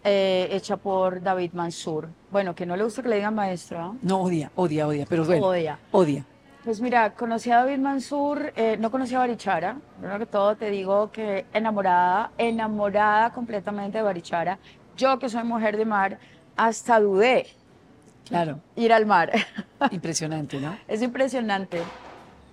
eh, 0.03 0.49
hecha 0.51 0.77
por 0.77 1.23
David 1.23 1.53
Mansur. 1.53 2.09
Bueno, 2.31 2.55
que 2.57 2.67
no 2.67 2.77
le 2.77 2.83
gusta 2.83 3.03
que 3.03 3.09
le 3.09 3.17
digan 3.17 3.35
maestro. 3.35 3.79
¿ah? 3.81 3.95
No, 4.03 4.23
odia, 4.23 4.51
odia, 4.57 4.89
odia, 4.89 5.07
pero 5.09 5.25
bueno. 5.25 5.47
Odia. 5.47 5.79
Odia. 5.93 6.25
Pues 6.65 6.81
mira, 6.81 7.15
conocí 7.15 7.51
a 7.51 7.57
David 7.57 7.79
Mansur, 7.79 8.53
eh, 8.55 8.77
no 8.79 8.93
conocí 8.93 9.17
a 9.17 9.19
Barichara, 9.19 9.79
primero 9.99 10.19
que 10.21 10.27
todo 10.27 10.55
te 10.55 10.71
digo 10.71 11.11
que 11.11 11.45
enamorada, 11.53 12.31
enamorada 12.39 13.33
completamente 13.33 13.99
de 13.99 14.05
Barichara. 14.05 14.59
Yo 14.97 15.19
que 15.19 15.29
soy 15.29 15.43
mujer 15.43 15.77
de 15.77 15.85
mar, 15.85 16.19
hasta 16.57 17.01
dudé. 17.01 17.49
Claro. 18.29 18.61
Ir 18.77 18.93
al 18.93 19.07
mar. 19.07 19.33
Impresionante, 19.91 20.61
¿no? 20.61 20.77
Es 20.87 21.03
impresionante. 21.03 21.83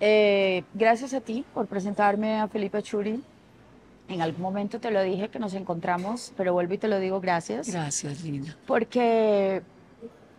Eh, 0.00 0.64
gracias 0.74 1.14
a 1.14 1.20
ti 1.20 1.44
por 1.54 1.66
presentarme 1.68 2.40
a 2.40 2.48
Felipe 2.48 2.82
Churi. 2.82 3.22
En 4.08 4.22
algún 4.22 4.42
momento 4.42 4.80
te 4.80 4.90
lo 4.90 5.02
dije 5.02 5.28
que 5.28 5.38
nos 5.38 5.54
encontramos, 5.54 6.32
pero 6.36 6.52
vuelvo 6.52 6.74
y 6.74 6.78
te 6.78 6.88
lo 6.88 6.98
digo 6.98 7.20
gracias. 7.20 7.70
Gracias, 7.70 8.24
Lina. 8.24 8.56
Porque, 8.66 9.62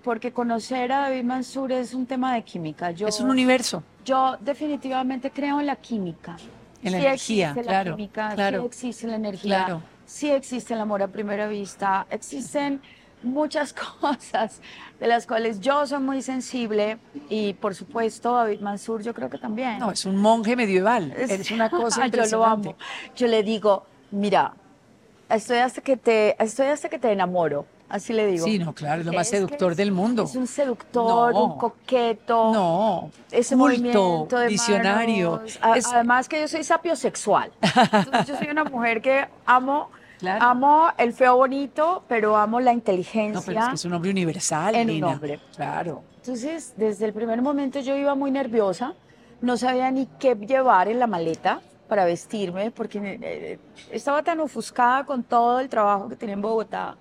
porque 0.03 0.31
conocer 0.31 0.91
a 0.91 0.99
David 1.01 1.23
Mansur 1.23 1.71
es 1.71 1.93
un 1.93 2.05
tema 2.05 2.33
de 2.33 2.43
química. 2.43 2.91
Yo, 2.91 3.07
es 3.07 3.19
un 3.19 3.29
universo. 3.29 3.83
Yo 4.05 4.37
definitivamente 4.39 5.31
creo 5.31 5.59
en 5.59 5.67
la 5.67 5.75
química. 5.75 6.37
En 6.83 6.93
la 6.93 6.99
energía, 6.99 7.53
claro. 7.53 7.91
La 7.91 7.95
química, 7.95 8.31
claro. 8.35 8.61
Sí 8.61 8.65
existe 8.65 9.07
la 9.07 9.15
energía. 9.15 9.65
Claro. 9.65 9.81
Sí 10.05 10.31
existe 10.31 10.73
el 10.73 10.81
amor 10.81 11.03
a 11.03 11.07
primera 11.07 11.47
vista. 11.47 12.07
Existen 12.09 12.81
muchas 13.23 13.73
cosas 14.01 14.59
de 14.99 15.07
las 15.07 15.27
cuales 15.27 15.59
yo 15.59 15.85
soy 15.85 15.99
muy 15.99 16.21
sensible 16.21 16.97
y 17.29 17.53
por 17.53 17.75
supuesto 17.75 18.35
David 18.35 18.61
Mansur 18.61 19.01
yo 19.03 19.13
creo 19.13 19.29
que 19.29 19.37
también. 19.37 19.79
No, 19.79 19.91
es 19.91 20.05
un 20.05 20.17
monje 20.17 20.55
medieval, 20.55 21.13
es, 21.15 21.51
una 21.51 21.69
cosa 21.69 22.05
impresionante. 22.05 22.29
Yo 22.29 22.37
lo 22.37 22.45
amo. 22.45 22.75
Yo 23.15 23.27
le 23.27 23.43
digo, 23.43 23.85
mira, 24.11 24.53
estoy 25.29 25.57
hasta 25.57 25.81
que 25.81 25.97
te, 25.97 26.41
estoy 26.43 26.67
hasta 26.67 26.89
que 26.89 26.99
te 26.99 27.11
enamoro. 27.11 27.65
Así 27.91 28.13
le 28.13 28.25
digo. 28.25 28.45
Sí, 28.45 28.57
no, 28.57 28.73
claro, 28.73 29.01
es 29.01 29.05
lo 29.05 29.11
más 29.11 29.27
seductor 29.27 29.75
del 29.75 29.91
mundo. 29.91 30.23
Es 30.23 30.35
un 30.35 30.47
seductor, 30.47 31.33
un 31.33 31.57
coqueto. 31.57 32.53
No, 32.53 33.11
es 33.29 33.51
movimiento 33.53 34.27
de 34.29 34.47
visionario. 34.47 35.41
Además 35.61 36.29
que 36.29 36.39
yo 36.39 36.47
soy 36.47 36.63
sapiosexual. 36.63 37.51
Entonces 37.61 38.27
yo 38.27 38.37
soy 38.37 38.47
una 38.47 38.63
mujer 38.63 39.01
que 39.01 39.27
amo 39.45 39.89
Amo 40.23 40.89
el 40.97 41.13
feo 41.13 41.35
bonito, 41.35 42.03
pero 42.07 42.37
amo 42.37 42.59
la 42.59 42.71
inteligencia. 42.71 43.39
No, 43.39 43.41
pero 43.43 43.59
es 43.59 43.67
que 43.69 43.75
es 43.75 43.85
un 43.85 43.93
hombre 43.93 44.11
universal, 44.11 44.75
en 44.75 44.89
un 44.91 45.03
hombre. 45.03 45.39
Claro. 45.55 46.03
Entonces, 46.17 46.73
desde 46.77 47.05
el 47.05 47.13
primer 47.13 47.41
momento 47.41 47.79
yo 47.79 47.95
iba 47.95 48.13
muy 48.13 48.29
nerviosa, 48.29 48.93
no 49.41 49.57
sabía 49.57 49.89
ni 49.89 50.05
qué 50.19 50.35
llevar 50.35 50.87
en 50.87 50.99
la 50.99 51.07
maleta 51.07 51.61
para 51.87 52.05
vestirme, 52.05 52.69
porque 52.69 53.19
eh, 53.21 53.59
estaba 53.91 54.21
tan 54.21 54.39
ofuscada 54.39 55.03
con 55.03 55.23
todo 55.23 55.59
el 55.59 55.67
trabajo 55.67 56.07
que 56.07 56.15
tenía 56.15 56.35
en 56.35 56.41
Bogotá, 56.41 56.95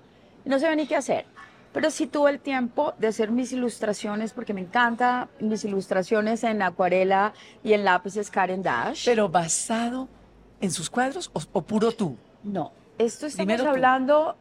no 0.45 0.59
sabía 0.59 0.77
ni 0.77 0.87
qué 0.87 0.97
hacer. 0.97 1.27
Pero 1.73 1.91
sí 1.91 2.07
tuve 2.07 2.31
el 2.31 2.41
tiempo 2.41 2.95
de 2.99 3.07
hacer 3.07 3.31
mis 3.31 3.53
ilustraciones, 3.53 4.33
porque 4.33 4.53
me 4.53 4.61
encanta 4.61 5.29
mis 5.39 5.65
ilustraciones 5.65 6.43
en 6.43 6.63
acuarela 6.63 7.33
y 7.63 7.75
en 7.75 7.85
lápices 7.85 8.31
Karen 8.31 8.63
Dash. 8.63 9.05
¿Pero 9.05 9.29
basado 9.29 10.09
en 10.61 10.73
sus 10.73 10.91
cuadros 10.91 11.31
o 11.33 11.63
puro 11.63 11.93
tú? 11.93 12.17
No, 12.43 12.73
esto 12.99 13.27
estamos 13.27 13.61
hablando 13.61 14.37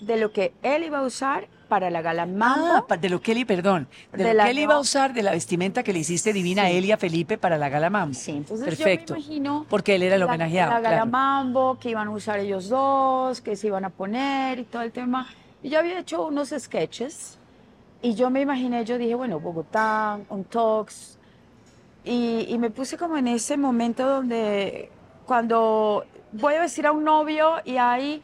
de 0.00 0.16
lo 0.16 0.32
que 0.32 0.52
él 0.62 0.84
iba 0.84 0.98
a 0.98 1.02
usar 1.02 1.48
para 1.68 1.90
la 1.90 2.02
gala 2.02 2.26
Mambo. 2.26 2.86
Ah, 2.88 2.96
de 2.96 3.08
lo 3.08 3.20
que 3.20 3.32
él, 3.32 3.46
perdón, 3.46 3.88
de, 4.12 4.34
lo 4.34 4.44
que 4.44 4.50
él 4.50 4.58
iba 4.58 4.74
a 4.74 4.78
usar 4.78 5.12
de 5.12 5.22
la 5.22 5.32
vestimenta 5.32 5.82
que 5.82 5.92
le 5.92 6.00
hiciste 6.00 6.32
divina 6.32 6.64
a 6.64 6.70
él 6.70 6.84
y 6.84 6.92
a 6.92 6.96
Felipe 6.96 7.38
para 7.38 7.58
la 7.58 7.68
gala 7.68 7.90
Mambo. 7.90 8.14
Sí, 8.14 8.32
entonces 8.32 8.66
Perfecto. 8.66 9.14
yo 9.14 9.20
me 9.20 9.20
imagino 9.20 9.66
porque 9.68 9.94
él 9.94 10.02
era 10.02 10.16
el 10.16 10.22
homenajeado. 10.22 10.72
La, 10.72 10.80
gala 10.80 11.04
Mambo, 11.04 11.78
que 11.80 11.90
iban 11.90 12.08
a 12.08 12.10
usar 12.10 12.38
ellos 12.38 12.68
dos, 12.68 13.40
que 13.40 13.56
se 13.56 13.68
iban 13.68 13.84
a 13.84 13.90
poner 13.90 14.60
y 14.60 14.64
todo 14.64 14.82
el 14.82 14.92
tema. 14.92 15.26
Y 15.64 15.70
yo 15.70 15.78
había 15.78 15.98
hecho 15.98 16.26
unos 16.26 16.50
sketches 16.50 17.38
y 18.02 18.14
yo 18.14 18.28
me 18.28 18.42
imaginé, 18.42 18.84
yo 18.84 18.98
dije, 18.98 19.14
bueno, 19.14 19.40
Bogotá, 19.40 20.20
un 20.28 20.44
talks. 20.44 21.16
Y, 22.04 22.44
y 22.50 22.58
me 22.58 22.68
puse 22.68 22.98
como 22.98 23.16
en 23.16 23.28
ese 23.28 23.56
momento 23.56 24.06
donde 24.06 24.90
cuando 25.24 26.04
voy 26.32 26.54
a 26.56 26.60
vestir 26.60 26.86
a 26.86 26.92
un 26.92 27.02
novio 27.02 27.54
y 27.64 27.78
hay 27.78 28.22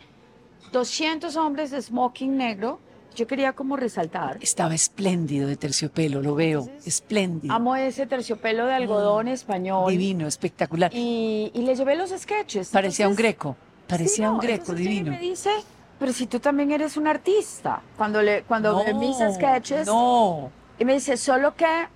200 0.71 1.35
hombres 1.37 1.71
de 1.71 1.81
smoking 1.81 2.37
negro. 2.37 2.79
Yo 3.17 3.27
quería 3.27 3.55
como 3.55 3.75
resaltar. 3.75 4.37
Estaba 4.43 4.75
espléndido 4.75 5.49
de 5.49 5.57
terciopelo, 5.57 6.21
lo 6.21 6.35
veo, 6.35 6.69
espléndido. 6.85 7.55
Amo 7.55 7.75
ese 7.75 8.07
terciopelo 8.07 8.67
de 8.67 8.75
algodón 8.75 9.27
mm, 9.27 9.29
español. 9.29 9.91
Divino, 9.91 10.27
espectacular. 10.27 10.93
Y, 10.95 11.51
le 11.55 11.75
llevé 11.75 11.97
los 11.97 12.11
sketches. 12.11 12.69
Parecía 12.69 13.09
un 13.09 13.17
greco, 13.17 13.57
parecía 13.89 14.31
un 14.31 14.41
greco 14.41 14.75
divino. 14.75 15.11
me 15.11 15.19
dice, 15.19 15.51
pero 16.00 16.14
si 16.14 16.26
tú 16.26 16.40
también 16.40 16.73
eres 16.73 16.97
un 16.97 17.07
artista. 17.07 17.83
Cuando, 17.99 18.23
le, 18.23 18.42
cuando 18.45 18.83
ve 18.83 18.95
mis 18.95 19.19
sketches. 19.19 19.87
No. 19.87 20.50
Y 20.78 20.85
me 20.87 20.95
dice, 20.95 21.19
solo 21.19 21.54
que 21.54 21.88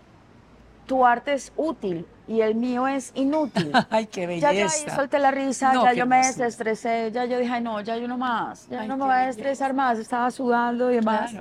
tu 0.87 1.07
arte 1.07 1.33
es 1.33 1.53
útil 1.57 2.07
y 2.29 2.43
el 2.43 2.55
mío 2.55 2.87
es 2.87 3.13
inútil. 3.15 3.73
Ay, 3.91 4.07
qué 4.07 4.27
belleza. 4.27 4.53
Ya 4.53 4.67
ahí 4.67 4.95
solté 4.95 5.19
la 5.19 5.31
risa, 5.31 5.73
ya 5.73 5.95
yo 5.95 6.07
me 6.07 6.19
desestresé, 6.19 7.13
ya 7.13 7.25
yo 7.25 7.39
dije, 7.39 7.51
Ay, 7.51 7.63
no, 7.63 7.81
ya 7.81 7.97
yo 7.97 8.07
no 8.07 8.19
más, 8.19 8.69
ya 8.69 8.85
no 8.85 8.99
me 8.99 9.05
voy 9.05 9.15
a 9.15 9.31
estresar 9.31 9.73
más, 9.73 9.99
estaba 9.99 10.31
sudando 10.31 10.93
y 10.93 10.97
demás. 10.97 11.35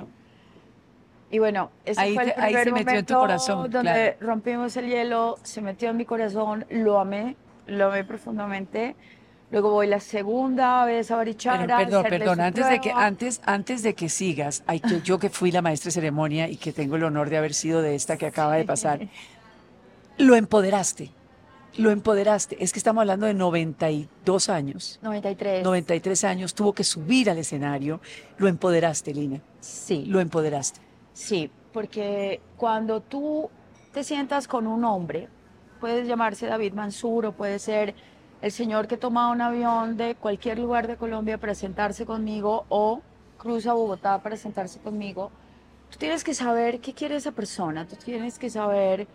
Y 1.30 1.38
bueno, 1.38 1.70
ese 1.84 2.14
fue 2.14 2.24
el 2.24 2.32
primer 2.32 2.44
ahí 2.44 2.64
se 2.64 2.72
metió 2.72 2.98
en 2.98 3.06
tu 3.06 3.14
corazón, 3.14 3.70
donde 3.70 4.16
rompimos 4.20 4.74
el 4.78 4.88
hielo, 4.88 5.36
se 5.42 5.60
metió 5.60 5.90
en 5.90 5.98
mi 5.98 6.06
corazón, 6.06 6.64
lo 6.70 6.98
amé, 6.98 7.36
lo 7.66 7.88
amé 7.88 8.04
profundamente. 8.04 8.96
Luego 9.50 9.70
voy 9.70 9.86
la 9.86 10.00
segunda 10.00 10.84
vez 10.84 11.10
a 11.10 11.16
Barichara. 11.16 11.76
perdón, 11.76 12.04
perdón, 12.08 12.40
antes 12.40 12.68
de, 12.68 12.80
que, 12.80 12.90
antes, 12.90 13.40
antes 13.44 13.82
de 13.82 13.94
que 13.94 14.08
sigas, 14.08 14.64
hay 14.66 14.80
que, 14.80 15.00
yo 15.02 15.18
que 15.18 15.30
fui 15.30 15.52
la 15.52 15.62
maestra 15.62 15.88
de 15.88 15.92
ceremonia 15.92 16.48
y 16.48 16.56
que 16.56 16.72
tengo 16.72 16.96
el 16.96 17.04
honor 17.04 17.30
de 17.30 17.36
haber 17.36 17.54
sido 17.54 17.82
de 17.82 17.94
esta 17.94 18.16
que 18.16 18.26
acaba 18.26 18.56
de 18.56 18.64
pasar, 18.64 19.08
lo 20.18 20.34
empoderaste. 20.34 21.10
Lo 21.76 21.90
empoderaste. 21.90 22.62
Es 22.62 22.72
que 22.72 22.78
estamos 22.78 23.00
hablando 23.00 23.26
de 23.26 23.34
92 23.34 24.48
años. 24.48 25.00
93. 25.02 25.64
93 25.64 26.24
años. 26.24 26.54
Tuvo 26.54 26.72
que 26.72 26.84
subir 26.84 27.28
al 27.30 27.38
escenario. 27.38 28.00
Lo 28.38 28.46
empoderaste, 28.46 29.12
Lina. 29.12 29.40
Sí. 29.60 30.04
Lo 30.06 30.20
empoderaste. 30.20 30.80
Sí, 31.12 31.50
porque 31.72 32.40
cuando 32.56 33.00
tú 33.00 33.50
te 33.92 34.04
sientas 34.04 34.46
con 34.46 34.66
un 34.68 34.84
hombre, 34.84 35.28
puede 35.80 36.06
llamarse 36.06 36.46
David 36.46 36.74
Mansur 36.74 37.26
o 37.26 37.32
puede 37.32 37.58
ser 37.58 37.94
el 38.44 38.52
señor 38.52 38.86
que 38.86 38.96
toma 38.96 39.30
un 39.30 39.40
avión 39.40 39.96
de 39.96 40.14
cualquier 40.14 40.58
lugar 40.58 40.86
de 40.86 40.96
Colombia 40.96 41.38
para 41.38 41.54
sentarse 41.54 42.04
conmigo 42.04 42.66
o 42.68 43.00
cruza 43.38 43.72
Bogotá 43.72 44.22
para 44.22 44.36
sentarse 44.36 44.78
conmigo, 44.80 45.30
tú 45.90 45.96
tienes 45.98 46.22
que 46.22 46.34
saber 46.34 46.80
qué 46.80 46.92
quiere 46.92 47.16
esa 47.16 47.32
persona, 47.32 47.86
tú 47.86 47.96
tienes 47.96 48.38
que 48.38 48.50
saber 48.50 49.08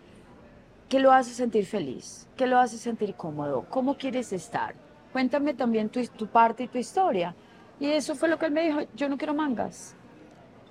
¿Qué 0.90 0.98
lo 0.98 1.12
hace 1.12 1.32
sentir 1.32 1.66
feliz? 1.66 2.26
¿Qué 2.36 2.48
lo 2.48 2.58
hace 2.58 2.76
sentir 2.76 3.14
cómodo? 3.14 3.64
¿Cómo 3.70 3.96
quieres 3.96 4.32
estar? 4.32 4.74
Cuéntame 5.12 5.54
también 5.54 5.88
tu, 5.88 6.04
tu 6.08 6.26
parte 6.26 6.64
y 6.64 6.66
tu 6.66 6.78
historia. 6.78 7.32
Y 7.78 7.86
eso 7.86 8.16
fue 8.16 8.28
lo 8.28 8.36
que 8.40 8.46
él 8.46 8.52
me 8.52 8.62
dijo, 8.64 8.80
yo 8.96 9.08
no 9.08 9.16
quiero 9.16 9.32
mangas. 9.32 9.94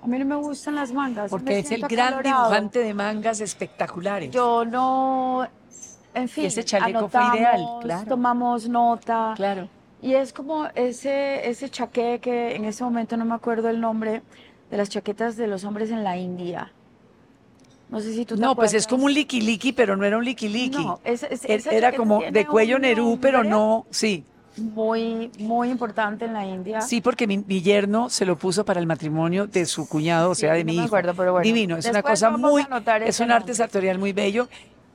A 0.02 0.06
mí 0.06 0.18
no 0.18 0.26
me 0.26 0.36
gustan 0.36 0.74
las 0.74 0.92
mangas. 0.92 1.30
Porque 1.30 1.60
es 1.60 1.70
el 1.70 1.80
gran 1.88 2.22
dibujante 2.22 2.80
de 2.80 2.92
mangas 2.92 3.40
espectaculares. 3.40 4.30
Yo 4.30 4.66
no, 4.66 5.48
en 6.14 6.28
fin, 6.28 6.46
ese 6.46 6.64
chaleco 6.64 7.08
fue 7.08 7.20
ideal, 7.36 7.64
claro. 7.82 8.08
tomamos 8.08 8.68
nota. 8.68 9.34
Claro. 9.36 9.68
Y 10.02 10.14
es 10.14 10.32
como 10.32 10.66
ese, 10.74 11.48
ese 11.48 11.68
chaqué 11.68 12.20
que 12.20 12.56
en 12.56 12.64
ese 12.64 12.82
momento 12.84 13.16
no 13.16 13.24
me 13.24 13.34
acuerdo 13.34 13.68
el 13.68 13.80
nombre 13.80 14.22
de 14.70 14.76
las 14.76 14.88
chaquetas 14.88 15.36
de 15.36 15.46
los 15.46 15.64
hombres 15.64 15.90
en 15.90 16.04
la 16.04 16.16
India. 16.16 16.72
No 17.90 18.00
sé 18.00 18.14
si 18.14 18.24
tú 18.24 18.36
te 18.36 18.40
No, 18.40 18.54
pues 18.54 18.72
es 18.72 18.86
como 18.86 19.06
un 19.06 19.12
liqui 19.12 19.72
pero 19.72 19.96
no 19.96 20.04
era 20.04 20.16
un 20.16 20.24
liqui 20.24 20.70
No, 20.70 21.00
es, 21.04 21.24
era 21.66 21.92
como 21.92 22.22
de 22.30 22.46
cuello 22.46 22.78
Nerú, 22.78 23.18
pero 23.20 23.44
no, 23.44 23.86
sí. 23.90 24.24
Muy, 24.56 25.30
muy 25.38 25.70
importante 25.70 26.24
en 26.24 26.32
la 26.32 26.44
India. 26.44 26.80
Sí, 26.80 27.00
porque 27.00 27.26
mi, 27.26 27.62
yerno 27.62 28.10
se 28.10 28.26
lo 28.26 28.36
puso 28.36 28.64
para 28.64 28.80
el 28.80 28.86
matrimonio 28.86 29.46
de 29.46 29.64
su 29.64 29.88
cuñado, 29.88 30.30
o 30.30 30.34
sea, 30.34 30.54
de 30.54 30.64
mi 30.64 30.74
hijo. 30.74 30.86
Acuerdo, 30.86 31.14
pero 31.14 31.32
bueno. 31.32 31.44
Divino, 31.44 31.76
es 31.76 31.86
una 31.86 32.02
cosa 32.02 32.30
muy, 32.30 32.66
es 33.06 33.20
un 33.20 33.30
arte 33.30 33.54
sartorial 33.54 33.98
muy 33.98 34.12
bello. 34.12 34.48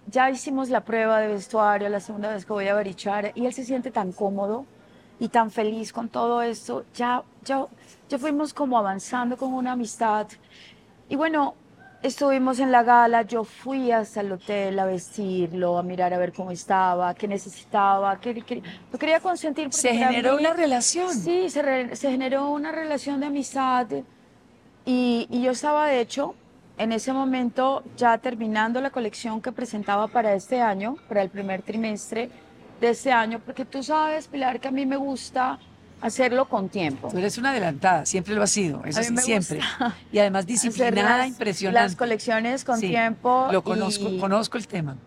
Ya 0.07 0.29
hicimos 0.29 0.69
la 0.69 0.81
prueba 0.81 1.19
de 1.19 1.27
vestuario 1.27 1.89
la 1.89 1.99
segunda 1.99 2.29
vez 2.29 2.45
que 2.45 2.53
voy 2.53 2.67
a 2.67 2.73
Barichara 2.73 3.31
y 3.33 3.45
él 3.45 3.53
se 3.53 3.65
siente 3.65 3.91
tan 3.91 4.11
cómodo 4.11 4.65
y 5.19 5.29
tan 5.29 5.49
feliz 5.51 5.91
con 5.91 6.09
todo 6.09 6.41
esto. 6.41 6.85
Ya, 6.93 7.23
ya, 7.43 7.65
ya 8.09 8.17
fuimos 8.17 8.53
como 8.53 8.77
avanzando 8.77 9.37
con 9.37 9.53
una 9.53 9.71
amistad. 9.73 10.27
Y 11.09 11.15
bueno, 11.15 11.55
Estuvimos 12.05 12.59
en 12.59 12.71
la 12.71 12.83
gala, 12.83 13.23
yo 13.23 13.43
fui 13.43 13.91
hasta 13.91 14.21
el 14.21 14.31
hotel 14.31 14.77
a 14.77 14.85
vestirlo, 14.85 15.79
a 15.79 15.81
mirar 15.81 16.13
a 16.13 16.19
ver 16.19 16.33
cómo 16.33 16.51
estaba, 16.51 17.15
qué 17.15 17.27
necesitaba, 17.27 18.19
qué, 18.19 18.63
lo 18.91 18.99
quería 18.99 19.19
consentir. 19.19 19.73
Se 19.73 19.91
generó 19.91 20.37
una 20.37 20.53
relación. 20.53 21.11
Sí, 21.11 21.49
se, 21.49 21.95
se, 21.95 22.11
generó 22.11 22.51
una 22.51 22.71
relación 22.71 23.21
de 23.21 23.25
amistad 23.25 23.87
y, 24.85 25.27
y, 25.31 25.41
yo 25.41 25.53
estaba 25.53 25.87
de 25.87 25.99
hecho 25.99 26.35
en 26.77 26.91
ese 26.91 27.13
momento, 27.13 27.83
ya 27.95 28.17
terminando 28.17 28.81
la 28.81 28.89
colección 28.89 29.41
que 29.41 29.51
presentaba 29.51 30.07
para 30.07 30.33
este 30.33 30.61
año, 30.61 30.97
para 31.07 31.21
el 31.21 31.29
primer 31.29 31.61
trimestre 31.61 32.29
de 32.81 32.89
este 32.89 33.11
año, 33.11 33.39
porque 33.39 33.63
tú 33.65 33.81
sabes, 33.81 34.27
Pilar, 34.27 34.59
que 34.59 34.67
a 34.67 34.71
mí 34.71 34.85
me 34.85 34.97
gusta 34.97 35.59
hacerlo 36.01 36.49
con 36.49 36.67
tiempo. 36.67 37.07
Tú 37.09 37.17
eres 37.17 37.37
una 37.37 37.51
adelantada, 37.51 38.05
siempre 38.05 38.35
lo 38.35 38.43
has 38.43 38.51
sido, 38.51 38.83
eso 38.83 39.01
sí, 39.01 39.15
siempre. 39.17 39.59
Y 40.11 40.19
además 40.19 40.45
disciplinada, 40.47 41.25
impresionante. 41.25 41.81
Las 41.81 41.95
colecciones 41.95 42.65
con 42.65 42.79
tiempo. 42.79 43.47
Lo 43.51 43.63
conozco, 43.63 44.17
conozco 44.19 44.57
el 44.57 44.67
tema. 44.67 44.97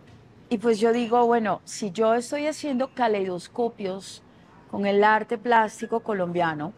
Y 0.49 0.57
pues 0.59 0.81
yo 0.81 0.93
digo, 0.93 1.27
bueno, 1.27 1.61
si 1.65 1.91
yo 1.91 2.15
estoy 2.15 2.47
haciendo 2.47 2.95
caleidoscopios 2.95 4.23
con 4.71 4.87
el 4.87 5.05
arte 5.05 5.37
plástico 5.37 6.01
colombiano, 6.01 6.73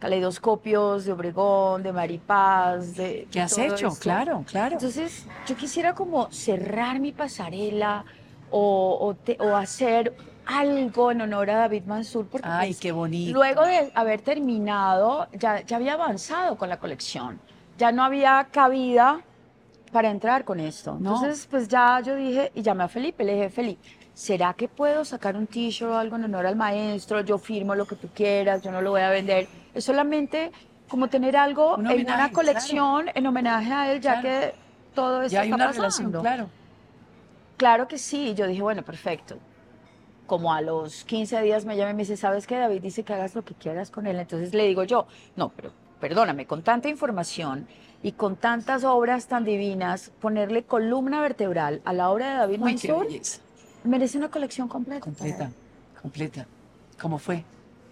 caleidoscopios 0.00 1.04
de 1.04 1.12
Obregón, 1.12 1.82
de 1.82 1.92
Maripaz, 1.92 2.96
de... 2.96 3.28
¿Qué 3.30 3.40
has 3.40 3.56
hecho? 3.58 3.90
Claro, 4.00 4.44
claro. 4.48 4.72
Entonces, 4.72 5.26
yo 5.46 5.56
quisiera 5.56 5.94
como 5.94 6.32
cerrar 6.32 6.98
mi 6.98 7.12
pasarela 7.12 8.04
o, 8.50 9.14
o, 9.38 9.56
hacer 9.56 10.16
algo 10.46 11.12
en 11.12 11.20
honor 11.20 11.50
a 11.50 11.56
David 11.56 11.84
Mansur. 11.84 12.26
Porque 12.26 12.48
Ay, 12.50 12.70
pues, 12.70 12.80
qué 12.80 12.92
bonito. 12.92 13.32
Luego 13.32 13.64
de 13.64 13.92
haber 13.94 14.22
terminado, 14.22 15.28
ya, 15.32 15.60
ya 15.60 15.76
había 15.76 15.92
avanzado 15.92 16.56
con 16.56 16.68
la 16.68 16.78
colección. 16.78 17.38
Ya 17.78 17.92
no 17.92 18.02
había 18.02 18.48
cabida 18.50 19.20
para 19.92 20.10
entrar 20.10 20.44
con 20.44 20.60
esto. 20.60 20.96
Entonces, 20.96 21.46
pues 21.50 21.68
ya 21.68 22.00
yo 22.00 22.16
dije, 22.16 22.50
y 22.54 22.62
llamé 22.62 22.84
a 22.84 22.88
Felipe, 22.88 23.24
le 23.24 23.34
dije, 23.34 23.50
Felipe, 23.50 23.80
¿será 24.14 24.54
que 24.54 24.68
puedo 24.68 25.04
sacar 25.04 25.36
un 25.36 25.46
t-shirt 25.46 25.90
o 25.90 25.96
algo 25.96 26.16
en 26.16 26.24
honor 26.24 26.46
al 26.46 26.56
maestro? 26.56 27.20
Yo 27.20 27.38
firmo 27.38 27.74
lo 27.74 27.86
que 27.86 27.96
tú 27.96 28.08
quieras, 28.14 28.62
yo 28.62 28.70
no 28.70 28.80
lo 28.80 28.90
voy 28.90 29.02
a 29.02 29.10
vender. 29.10 29.48
Es 29.74 29.84
solamente 29.84 30.52
como 30.88 31.08
tener 31.08 31.36
algo 31.36 31.78
en 31.78 32.06
una 32.06 32.32
colección 32.32 33.06
en 33.14 33.26
homenaje 33.26 33.72
a 33.72 33.92
él, 33.92 34.00
ya 34.00 34.20
que 34.20 34.54
todo 34.94 35.22
esto 35.22 35.34
ya 35.34 35.42
hay 35.42 35.52
una 35.52 35.70
Relación, 35.70 36.12
claro. 36.12 36.48
Claro 37.56 37.88
que 37.88 37.98
sí. 37.98 38.34
Yo 38.34 38.46
dije, 38.46 38.62
bueno, 38.62 38.82
perfecto. 38.82 39.36
Como 40.26 40.52
a 40.52 40.60
los 40.60 41.04
15 41.04 41.42
días 41.42 41.64
me 41.64 41.76
llama 41.76 41.90
y 41.90 41.94
me 41.94 42.02
dice, 42.02 42.16
¿sabes 42.16 42.46
qué? 42.46 42.56
David 42.56 42.82
dice 42.82 43.02
que 43.02 43.12
hagas 43.12 43.34
lo 43.34 43.42
que 43.44 43.54
quieras 43.54 43.90
con 43.90 44.06
él. 44.06 44.18
Entonces 44.18 44.54
le 44.54 44.66
digo 44.66 44.84
yo, 44.84 45.06
no, 45.36 45.50
pero 45.50 45.72
perdóname, 46.00 46.46
con 46.46 46.62
tanta 46.62 46.88
información 46.88 47.66
y 48.02 48.12
con 48.12 48.36
tantas 48.36 48.84
obras 48.84 49.26
tan 49.26 49.44
divinas, 49.44 50.10
ponerle 50.20 50.62
columna 50.62 51.20
vertebral 51.20 51.82
a 51.84 51.92
la 51.92 52.10
obra 52.10 52.30
de 52.30 52.36
David 52.38 52.58
Mansur 52.58 53.06
merece 53.84 54.18
una 54.18 54.30
colección 54.30 54.68
completa. 54.68 55.00
Completa, 55.00 55.50
completa. 56.00 56.46
¿Cómo 57.00 57.18
fue? 57.18 57.44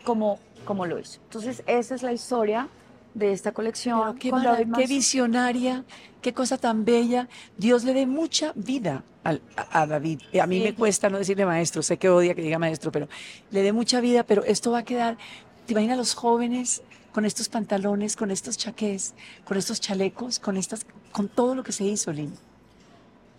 Como, 0.04 0.38
como 0.68 0.84
lo 0.84 0.98
hizo. 0.98 1.18
Entonces, 1.24 1.62
esa 1.66 1.94
es 1.94 2.02
la 2.02 2.12
historia 2.12 2.68
de 3.14 3.32
esta 3.32 3.52
colección. 3.52 4.18
qué, 4.18 4.30
qué, 4.76 4.86
visionaria, 4.86 5.82
qué 6.20 6.34
cosa 6.34 6.58
tan 6.58 6.84
bella. 6.84 7.26
Dios 7.56 7.84
le 7.84 7.94
dé 7.94 8.04
mucha 8.04 8.52
vida 8.54 9.02
a, 9.24 9.86
David. 9.86 10.20
A 10.38 10.46
mí 10.46 10.60
me 10.60 10.74
cuesta 10.74 11.08
no 11.08 11.16
decirle 11.16 11.46
maestro, 11.46 11.82
sé 11.82 11.96
que 11.96 12.10
odia 12.10 12.34
que 12.34 12.42
diga 12.42 12.58
maestro, 12.58 12.92
pero 12.92 13.08
le 13.50 13.62
dé 13.62 13.72
mucha 13.72 14.02
vida, 14.02 14.24
pero 14.24 14.44
esto 14.44 14.70
va 14.70 14.80
a 14.80 14.84
quedar, 14.84 15.16
¿te 15.64 15.72
imaginas 15.72 15.96
los 15.96 16.12
jóvenes 16.14 16.82
con 17.12 17.24
estos 17.24 17.48
pantalones, 17.48 18.14
con 18.14 18.30
estos 18.30 18.58
chaqués, 18.58 19.14
con 19.46 19.56
estos 19.56 19.80
chalecos, 19.80 20.38
con 20.38 20.58
estas, 20.58 20.84
con 21.12 21.28
todo 21.28 21.54
lo 21.54 21.62
que 21.64 21.72
se 21.72 21.84
hizo, 21.84 22.12
Lynn. 22.12 22.34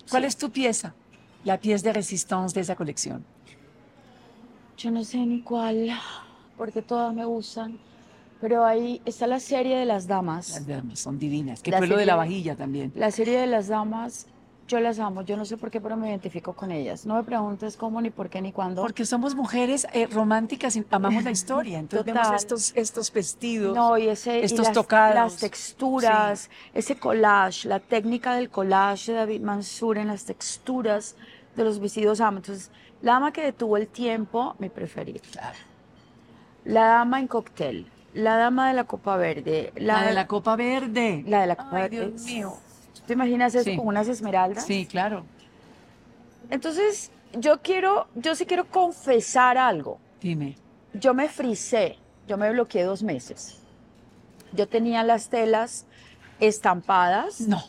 ¿Cuál 0.09 0.25
es 0.25 0.35
tu 0.35 0.49
pieza? 0.49 0.95
La 1.43 1.59
pieza 1.59 1.83
de 1.83 1.93
resistencia 1.93 2.55
de 2.55 2.61
esa 2.61 2.75
colección. 2.75 3.23
Yo 4.77 4.89
no 4.89 5.03
sé 5.03 5.17
ni 5.17 5.41
cuál, 5.41 5.91
porque 6.59 6.81
todas 6.81 7.15
me 7.15 7.25
gustan. 7.25 7.79
Pero 8.41 8.65
ahí 8.65 9.01
está 9.05 9.27
la 9.27 9.39
serie 9.39 9.77
de 9.77 9.85
las 9.85 10.07
damas. 10.07 10.51
Las 10.51 10.67
damas 10.67 10.99
son 10.99 11.17
divinas. 11.17 11.61
Que 11.61 11.71
fue 11.71 11.87
lo 11.87 11.97
de 11.97 12.05
la 12.05 12.15
vajilla 12.15 12.55
también. 12.55 12.91
La 12.95 13.11
serie 13.11 13.39
de 13.39 13.47
las 13.47 13.67
damas 13.69 14.27
yo 14.67 14.79
las 14.79 14.99
amo, 14.99 15.23
yo 15.23 15.35
no 15.35 15.45
sé 15.45 15.57
por 15.57 15.71
qué, 15.71 15.81
pero 15.81 15.97
me 15.97 16.09
identifico 16.09 16.53
con 16.53 16.71
ellas. 16.71 17.03
No 17.05 17.15
me 17.15 17.23
preguntes 17.23 17.75
cómo, 17.75 17.99
ni 18.01 18.11
por 18.11 18.29
qué, 18.29 18.39
ni 18.39 18.51
cuándo. 18.51 18.83
Porque 18.83 19.03
somos 19.03 19.33
mujeres 19.33 19.87
eh, 19.93 20.05
románticas 20.05 20.75
y 20.75 20.85
amamos 20.91 21.23
la 21.23 21.31
historia. 21.31 21.79
Entonces 21.79 22.05
vemos 22.05 22.31
estos, 22.35 22.71
estos 22.75 23.11
vestidos, 23.11 23.75
no, 23.75 23.97
y 23.97 24.09
ese, 24.09 24.43
estos 24.43 24.67
las, 24.67 24.73
tocados. 24.73 25.15
Las 25.15 25.37
texturas, 25.37 26.49
ese 26.75 26.97
collage, 26.97 27.67
la 27.67 27.79
técnica 27.79 28.35
del 28.35 28.51
collage 28.51 29.11
de 29.11 29.17
David 29.17 29.41
Mansur 29.41 29.97
en 29.97 30.07
las 30.07 30.25
texturas 30.25 31.15
de 31.55 31.63
los 31.63 31.79
vestidos 31.79 32.21
amo. 32.21 32.37
Entonces, 32.37 32.69
la 33.01 33.13
dama 33.13 33.33
que 33.33 33.41
detuvo 33.41 33.75
el 33.75 33.87
tiempo, 33.87 34.55
mi 34.59 34.69
preferida. 34.69 35.21
La 36.65 36.85
dama 36.85 37.19
en 37.19 37.27
cóctel, 37.27 37.87
la 38.13 38.37
dama 38.37 38.67
de 38.67 38.73
la 38.73 38.83
copa 38.83 39.17
verde. 39.17 39.71
La, 39.75 40.03
de 40.03 40.13
la 40.13 40.27
copa 40.27 40.55
verde. 40.55 41.23
La 41.27 41.41
de 41.41 41.47
la 41.47 41.55
copa 41.55 41.75
verde. 41.75 42.09
Dios 42.09 42.21
mío 42.23 42.57
¿Te 43.09 43.13
imaginas 43.13 43.55
eso 43.55 43.75
con 43.75 43.87
unas 43.87 44.07
esmeraldas? 44.07 44.67
Sí, 44.67 44.85
claro. 44.85 45.23
Entonces, 46.51 47.09
yo 47.33 47.59
quiero, 47.59 48.07
yo 48.13 48.35
sí 48.35 48.45
quiero 48.45 48.65
confesar 48.65 49.57
algo. 49.57 49.97
Dime. 50.21 50.55
Yo 50.93 51.15
me 51.15 51.27
frisé, 51.27 51.97
yo 52.27 52.37
me 52.37 52.51
bloqueé 52.51 52.83
dos 52.83 53.01
meses. 53.01 53.63
Yo 54.53 54.67
tenía 54.67 55.03
las 55.03 55.29
telas 55.29 55.87
estampadas. 56.39 57.41
No. 57.41 57.63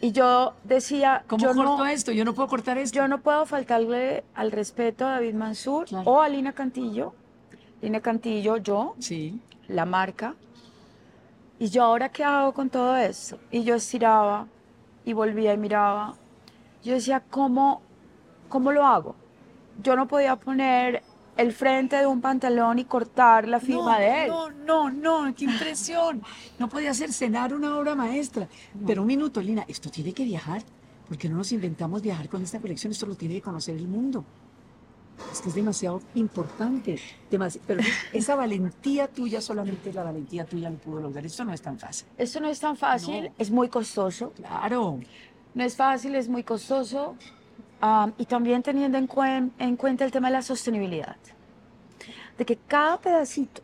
Y 0.00 0.12
yo 0.12 0.54
decía, 0.64 1.24
¿cómo 1.26 1.42
yo 1.42 1.54
corto 1.54 1.84
esto? 1.84 2.10
Yo 2.10 2.24
no 2.24 2.32
puedo 2.32 2.48
cortar 2.48 2.78
esto. 2.78 2.96
Yo 2.96 3.08
no 3.08 3.20
puedo 3.20 3.44
faltarle 3.44 4.24
al 4.34 4.52
respeto 4.52 5.06
a 5.06 5.10
David 5.10 5.34
Mansur 5.34 5.86
o 6.06 6.22
a 6.22 6.30
Lina 6.30 6.54
Cantillo. 6.54 7.14
Lina 7.84 8.00
Cantillo, 8.00 8.56
yo, 8.56 8.94
sí. 8.98 9.38
la 9.68 9.84
marca. 9.84 10.34
¿y 11.58 11.68
yo 11.68 11.82
ahora 11.82 12.08
qué 12.08 12.24
hago 12.24 12.54
con 12.54 12.70
todo 12.70 12.96
eso? 12.96 13.38
Y 13.50 13.62
yo 13.62 13.74
estiraba 13.74 14.46
y 15.04 15.12
volvía 15.12 15.52
y 15.52 15.58
miraba. 15.58 16.14
Yo 16.82 16.94
decía, 16.94 17.22
¿cómo, 17.28 17.82
cómo 18.48 18.72
lo 18.72 18.86
hago? 18.86 19.16
Yo 19.82 19.96
no 19.96 20.08
podía 20.08 20.34
poner 20.36 21.02
el 21.36 21.52
frente 21.52 21.96
de 21.96 22.06
un 22.06 22.22
pantalón 22.22 22.78
y 22.78 22.84
cortar 22.86 23.46
la 23.46 23.60
firma 23.60 23.98
de 23.98 24.24
él. 24.24 24.28
No, 24.30 24.50
no, 24.50 24.90
no, 24.90 25.34
qué 25.34 25.44
impresión. 25.44 26.22
No 26.58 26.70
podía 26.70 26.90
hacer 26.90 27.12
cenar 27.12 27.52
una 27.52 27.76
obra 27.76 27.94
maestra. 27.94 28.48
Pero 28.86 29.02
un 29.02 29.08
minuto, 29.08 29.42
Lina, 29.42 29.66
esto 29.68 29.90
tiene 29.90 30.14
que 30.14 30.24
viajar. 30.24 30.62
porque 31.06 31.28
no 31.28 31.36
nos 31.36 31.52
inventamos 31.52 32.00
viajar 32.00 32.30
con 32.30 32.42
esta 32.42 32.58
colección? 32.60 32.92
Esto 32.92 33.04
lo 33.04 33.14
tiene 33.14 33.34
que 33.34 33.42
conocer 33.42 33.76
el 33.76 33.86
mundo. 33.88 34.24
Es 35.32 35.40
que 35.40 35.48
es 35.48 35.54
demasiado 35.54 36.00
importante. 36.14 36.98
pero 37.66 37.80
esa 38.12 38.34
valentía 38.34 39.08
tuya, 39.08 39.40
solamente 39.40 39.92
la 39.92 40.04
valentía 40.04 40.44
tuya 40.44 40.70
lo 40.70 40.76
pudo 40.76 41.00
lograr. 41.00 41.24
Esto 41.24 41.44
no 41.44 41.52
es 41.52 41.62
tan 41.62 41.78
fácil. 41.78 42.06
Esto 42.18 42.40
no 42.40 42.48
es 42.48 42.60
tan 42.60 42.76
fácil, 42.76 43.30
es 43.38 43.50
muy 43.50 43.68
costoso. 43.68 44.32
Claro. 44.32 45.00
No 45.54 45.64
es 45.64 45.76
fácil, 45.76 46.14
es 46.14 46.28
muy 46.28 46.42
costoso. 46.42 47.16
y 48.18 48.26
también 48.26 48.62
teniendo 48.62 48.98
en, 48.98 49.52
en, 49.58 49.76
cuenta 49.76 50.04
el 50.04 50.10
tema 50.10 50.28
de 50.28 50.34
la 50.34 50.42
sostenibilidad. 50.42 51.16
De 52.38 52.44
que 52.44 52.56
cada 52.56 52.98
pedacito 52.98 53.62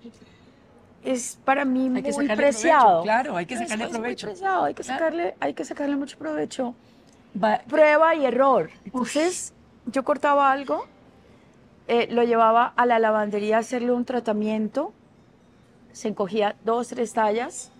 es 1.03 1.39
para 1.45 1.65
mí 1.65 1.89
muy 1.89 2.29
preciado. 2.37 3.03
claro, 3.03 3.37
hay 3.37 3.47
que 3.47 3.57
sacarle 3.57 3.89
provecho. 3.89 4.29
hay 4.65 4.75
que 4.75 4.83
sacarle, 4.83 5.35
hay 5.41 5.55
que 5.55 5.65
sacarle 5.65 5.97
mucho 5.97 6.19
provecho. 6.19 6.75
Prueba 7.69 8.15
y 8.15 8.25
error. 8.25 8.71
Entonces, 8.85 9.53
yo 9.87 10.05
cortaba 10.05 10.51
algo 10.51 10.87
eh, 11.90 12.07
lo 12.09 12.22
llevaba 12.22 12.72
a 12.76 12.87
la 12.87 13.00
lavandería 13.00 13.57
a 13.57 13.61
hacerle 13.61 13.90
un 13.90 14.05
tratamiento, 14.05 14.92
se 15.90 16.07
encogía 16.07 16.55
dos, 16.64 16.87
tres 16.87 17.12
tallas. 17.12 17.72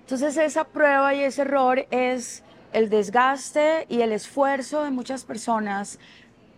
Entonces 0.00 0.36
esa 0.36 0.64
prueba 0.64 1.14
y 1.14 1.22
ese 1.22 1.40
error 1.40 1.86
es 1.90 2.44
el 2.74 2.90
desgaste 2.90 3.86
y 3.88 4.02
el 4.02 4.12
esfuerzo 4.12 4.84
de 4.84 4.90
muchas 4.90 5.24
personas, 5.24 5.98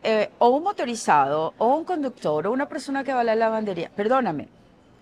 eh, 0.03 0.31
o 0.41 0.49
un 0.49 0.65
motorizado, 0.65 1.55
o 1.59 1.77
un 1.77 1.85
conductor, 1.85 2.49
o 2.49 2.51
una 2.51 2.69
persona 2.69 3.05
que 3.05 3.15
va 3.15 3.21
a 3.21 3.25
la 3.25 3.37
lavandería. 3.37 3.89
Perdóname, 3.95 4.49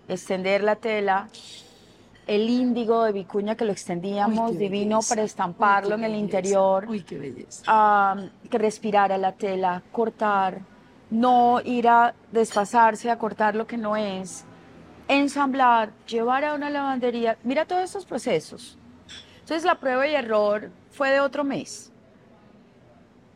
extender 0.09 0.63
la 0.63 0.77
tela, 0.77 1.31
el 2.27 2.51
índigo 2.51 3.03
de 3.05 3.13
vicuña 3.13 3.55
que 3.55 3.65
lo 3.65 3.73
extendíamos 3.73 4.59
divino 4.59 5.01
para 5.09 5.23
estamparlo 5.23 5.95
en 5.95 6.05
el 6.05 6.17
interior. 6.17 6.85
Uy, 6.87 7.03
qué 7.03 7.17
belleza. 7.17 8.15
que 8.51 8.59
respirara 8.59 9.17
la 9.17 9.33
tela, 9.33 9.83
cortar, 9.91 10.71
no 11.13 11.61
ir 11.63 11.89
a 11.89 12.15
desfasarse, 12.33 13.11
a 13.11 13.19
cortar 13.19 13.55
lo 13.55 13.67
que 13.67 13.77
no 13.77 13.97
es, 13.97 14.45
ensamblar, 15.09 15.93
llevar 16.07 16.43
a 16.43 16.55
una 16.55 16.71
lavandería. 16.71 17.37
Mira 17.45 17.67
todos 17.67 17.85
estos 17.85 18.07
procesos. 18.07 18.79
Entonces 19.41 19.65
la 19.65 19.79
prueba 19.79 20.09
y 20.09 20.15
error 20.15 20.71
fue 20.91 21.11
de 21.11 21.21
otro 21.21 21.45
mes 21.45 21.93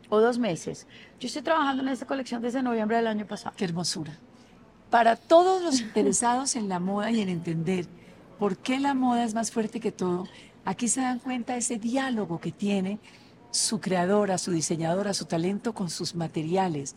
o 0.09 0.19
dos 0.19 0.39
meses. 0.39 0.87
Yo 1.19 1.27
estoy 1.27 1.43
trabajando 1.43 1.83
en 1.83 1.89
esta 1.89 2.07
colección 2.07 2.41
desde 2.41 2.63
noviembre 2.63 2.97
del 2.97 3.05
año 3.05 3.27
pasado. 3.27 3.55
Qué 3.55 3.65
hermosura. 3.65 4.17
Para 4.89 5.15
todos 5.15 5.61
los 5.61 5.79
interesados 5.79 6.55
en 6.55 6.69
la 6.69 6.79
moda 6.79 7.11
y 7.11 7.21
en 7.21 7.29
entender 7.29 7.85
por 8.39 8.57
qué 8.57 8.79
la 8.79 8.95
moda 8.95 9.23
es 9.23 9.35
más 9.35 9.51
fuerte 9.51 9.79
que 9.79 9.91
todo, 9.91 10.25
aquí 10.65 10.87
se 10.87 11.01
dan 11.01 11.19
cuenta 11.19 11.55
ese 11.55 11.77
diálogo 11.77 12.39
que 12.39 12.51
tiene 12.51 12.97
su 13.51 13.79
creadora, 13.79 14.39
su 14.39 14.51
diseñadora, 14.51 15.13
su 15.13 15.25
talento 15.25 15.73
con 15.73 15.91
sus 15.91 16.15
materiales, 16.15 16.95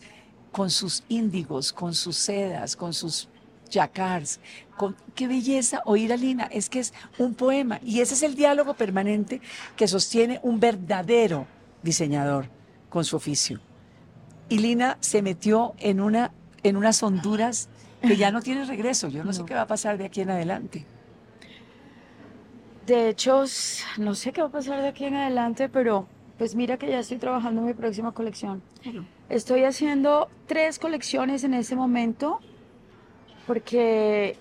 con 0.51 0.69
sus 0.69 1.03
índigos, 1.09 1.71
con 1.71 1.93
sus 1.93 2.17
sedas, 2.17 2.75
con 2.75 2.93
sus 2.93 3.29
jacquards. 3.69 4.39
Con, 4.77 4.95
qué 5.15 5.27
belleza 5.27 5.81
oír 5.85 6.11
a 6.11 6.17
Lina, 6.17 6.45
es 6.45 6.69
que 6.69 6.79
es 6.79 6.93
un 7.17 7.33
poema 7.33 7.79
y 7.83 8.01
ese 8.01 8.15
es 8.15 8.23
el 8.23 8.35
diálogo 8.35 8.73
permanente 8.73 9.41
que 9.75 9.87
sostiene 9.87 10.39
un 10.43 10.59
verdadero 10.59 11.47
diseñador 11.83 12.49
con 12.89 13.05
su 13.05 13.15
oficio. 13.15 13.59
Y 14.49 14.57
Lina 14.57 14.97
se 14.99 15.21
metió 15.21 15.73
en, 15.79 16.01
una, 16.01 16.33
en 16.63 16.75
unas 16.75 17.01
honduras 17.03 17.69
que 18.01 18.17
ya 18.17 18.31
no 18.31 18.41
tiene 18.41 18.65
regreso. 18.65 19.07
Yo 19.07 19.23
no, 19.23 19.31
sé 19.31 19.45
qué 19.45 19.53
va 19.53 19.61
a 19.61 19.67
pasar 19.67 19.97
de 19.97 20.05
aquí 20.05 20.21
en 20.21 20.31
adelante. 20.31 20.85
De 22.85 23.09
hecho, 23.09 23.45
no 23.97 24.15
sé 24.15 24.33
qué 24.33 24.41
va 24.41 24.47
a 24.47 24.51
pasar 24.51 24.81
de 24.81 24.89
aquí 24.89 25.05
en 25.05 25.15
adelante, 25.15 25.69
pero 25.69 26.07
pues 26.41 26.55
mira 26.55 26.75
que 26.75 26.89
ya 26.89 26.97
estoy 26.97 27.19
trabajando 27.19 27.61
en 27.61 27.67
mi 27.67 27.73
próxima 27.75 28.13
colección. 28.13 28.63
Estoy 29.29 29.63
haciendo 29.63 30.27
tres 30.47 30.79
colecciones 30.79 31.43
en 31.43 31.53
este 31.53 31.75
momento 31.75 32.39
porque 33.45 34.35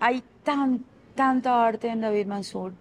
hay 0.00 0.22
tan, 0.42 0.84
tanta 1.14 1.66
arte 1.66 1.88
en 1.88 2.02
David 2.02 2.26
Mansur. 2.26 2.74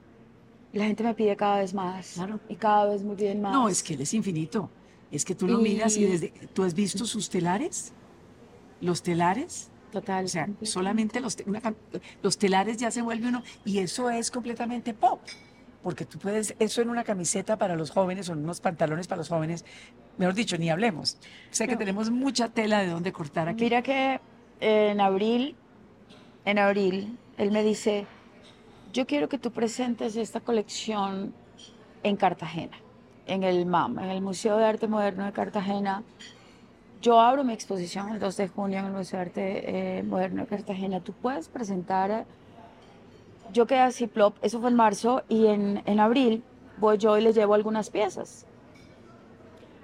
La 0.73 0.83
gente 0.83 1.05
me 1.05 1.13
pide 1.13 1.37
cada 1.37 1.59
vez 1.59 1.73
más. 1.73 2.19
Y 2.49 2.55
cada 2.57 2.87
vez 2.87 3.01
me 3.01 3.15
piden 3.15 3.41
más. 3.41 3.53
No, 3.53 3.69
es 3.69 3.81
que 3.81 3.93
él 3.93 4.01
es 4.01 4.13
infinito. 4.13 4.69
Es 5.09 5.23
que 5.23 5.35
tú 5.35 5.47
lo 5.47 5.59
miras 5.59 5.95
y 5.95 6.03
desde... 6.03 6.33
¿Tú 6.53 6.63
has 6.63 6.73
visto 6.73 7.05
sus 7.05 7.29
telares? 7.29 7.93
¿Los 8.81 9.01
telares? 9.01 9.69
Total. 9.89 10.25
O 10.25 10.27
sea, 10.27 10.49
solamente 10.63 11.21
los, 11.21 11.37
los 12.21 12.37
telares 12.37 12.75
ya 12.75 12.91
se 12.91 13.01
vuelve 13.01 13.29
uno. 13.29 13.41
Y 13.63 13.77
eso 13.77 14.09
es 14.09 14.29
completamente 14.29 14.93
pop 14.93 15.21
porque 15.83 16.05
tú 16.05 16.17
puedes, 16.17 16.55
eso 16.59 16.81
en 16.81 16.89
una 16.89 17.03
camiseta 17.03 17.57
para 17.57 17.75
los 17.75 17.91
jóvenes 17.91 18.29
o 18.29 18.33
en 18.33 18.39
unos 18.39 18.61
pantalones 18.61 19.07
para 19.07 19.17
los 19.17 19.29
jóvenes, 19.29 19.65
mejor 20.17 20.33
dicho, 20.33 20.57
ni 20.57 20.69
hablemos. 20.69 21.17
O 21.51 21.55
sea 21.55 21.67
que 21.67 21.75
tenemos 21.75 22.09
mucha 22.09 22.49
tela 22.49 22.79
de 22.79 22.87
dónde 22.87 23.11
cortar 23.11 23.49
aquí. 23.49 23.65
Mira 23.65 23.81
que 23.81 24.19
en 24.61 25.01
abril, 25.01 25.55
en 26.45 26.57
abril, 26.57 27.17
él 27.37 27.51
me 27.51 27.63
dice, 27.63 28.07
yo 28.93 29.05
quiero 29.05 29.27
que 29.27 29.37
tú 29.37 29.51
presentes 29.51 30.15
esta 30.15 30.39
colección 30.39 31.33
en 32.03 32.15
Cartagena, 32.15 32.77
en 33.25 33.43
el 33.43 33.65
MAM, 33.65 33.99
en 33.99 34.09
el 34.09 34.21
Museo 34.21 34.57
de 34.57 34.65
Arte 34.65 34.87
Moderno 34.87 35.25
de 35.25 35.33
Cartagena. 35.33 36.03
Yo 37.01 37.19
abro 37.19 37.43
mi 37.43 37.51
exposición 37.51 38.09
el 38.09 38.19
2 38.19 38.37
de 38.37 38.47
junio 38.47 38.79
en 38.79 38.85
el 38.85 38.91
Museo 38.93 39.19
de 39.19 39.25
Arte 39.25 39.97
eh, 39.97 40.03
Moderno 40.03 40.43
de 40.43 40.47
Cartagena. 40.47 41.01
Tú 41.01 41.11
puedes 41.11 41.49
presentar 41.49 42.25
yo 43.53 43.65
quedé 43.65 43.79
así, 43.79 44.07
plop, 44.07 44.35
eso 44.41 44.59
fue 44.59 44.69
en 44.69 44.75
marzo, 44.75 45.23
y 45.29 45.47
en, 45.47 45.81
en 45.85 45.99
abril 45.99 46.43
voy 46.77 46.97
yo 46.97 47.17
y 47.17 47.21
le 47.21 47.31
llevo 47.31 47.53
algunas 47.53 47.89
piezas 47.89 48.45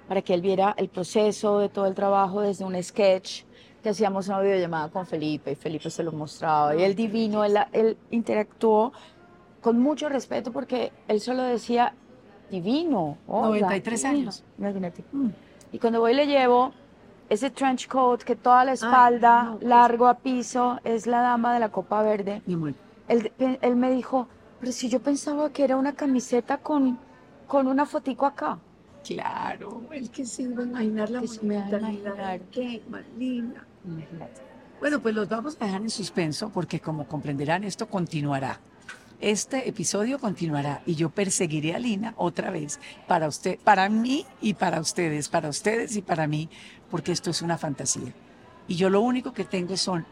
para 0.08 0.22
que 0.22 0.34
él 0.34 0.42
viera 0.42 0.74
el 0.76 0.88
proceso 0.88 1.60
de 1.60 1.68
todo 1.68 1.86
el 1.86 1.94
trabajo 1.94 2.40
desde 2.40 2.64
un 2.64 2.80
sketch 2.82 3.44
que 3.82 3.90
hacíamos 3.90 4.26
una 4.28 4.40
videollamada 4.40 4.88
con 4.88 5.06
Felipe 5.06 5.52
y 5.52 5.54
Felipe 5.54 5.88
se 5.88 6.02
lo 6.02 6.12
mostraba 6.12 6.74
y 6.74 6.82
él 6.82 6.94
divino, 6.94 7.44
él, 7.44 7.56
él 7.72 7.96
interactuó 8.10 8.92
con 9.60 9.78
mucho 9.78 10.08
respeto 10.08 10.52
porque 10.52 10.92
él 11.08 11.20
solo 11.20 11.44
decía 11.44 11.94
divino. 12.50 13.18
93 13.28 14.04
años. 14.04 14.44
Imagínate. 14.58 15.04
Mm. 15.12 15.28
Y 15.72 15.78
cuando 15.78 16.00
voy 16.00 16.14
le 16.14 16.26
llevo 16.26 16.72
ese 17.28 17.50
trench 17.50 17.86
coat 17.86 18.22
que 18.22 18.34
toda 18.34 18.64
la 18.64 18.72
espalda, 18.72 19.56
largo 19.60 20.08
a 20.08 20.14
piso, 20.14 20.80
es 20.82 21.06
la 21.06 21.20
dama 21.20 21.54
de 21.54 21.60
la 21.60 21.68
Copa 21.68 22.02
Verde. 22.02 22.42
Él, 23.10 23.76
me 23.76 23.90
dijo, 23.90 24.28
pero 24.60 24.70
si 24.70 24.88
yo 24.88 25.00
pensaba 25.00 25.52
que 25.52 25.64
era 25.64 25.76
una 25.76 25.94
camiseta 25.94 26.58
con, 26.58 26.98
con 27.48 27.66
una 27.66 27.84
fotico 27.84 28.24
acá. 28.24 28.58
Claro, 29.04 29.82
el 29.90 30.10
que 30.10 30.24
se 30.24 30.42
iba 30.42 30.62
a 30.62 30.66
imaginar 30.66 31.10
la 31.10 31.22
monumentalidad. 31.22 32.40
Qué 32.52 32.82
linda. 33.18 33.66
Bueno, 34.78 35.00
pues 35.00 35.14
los 35.14 35.28
vamos 35.28 35.56
a 35.58 35.64
dejar 35.64 35.82
en 35.82 35.90
suspenso 35.90 36.50
porque 36.50 36.78
como 36.78 37.08
comprenderán 37.08 37.64
esto 37.64 37.88
continuará. 37.88 38.60
Este 39.20 39.68
episodio 39.68 40.18
continuará 40.18 40.82
y 40.86 40.94
yo 40.94 41.10
perseguiré 41.10 41.74
a 41.74 41.78
Lina 41.78 42.14
otra 42.16 42.50
vez 42.50 42.78
para 43.08 43.26
usted, 43.26 43.58
para 43.58 43.88
mí 43.88 44.24
y 44.40 44.54
para 44.54 44.80
ustedes, 44.80 45.28
para 45.28 45.48
ustedes 45.48 45.96
y 45.96 46.02
para 46.02 46.26
mí, 46.26 46.48
porque 46.90 47.12
esto 47.12 47.30
es 47.30 47.42
una 47.42 47.58
fantasía. 47.58 48.14
Y 48.68 48.76
yo 48.76 48.88
lo 48.88 49.00
único 49.00 49.32
que 49.32 49.44
tengo 49.44 49.76
son 49.76 50.06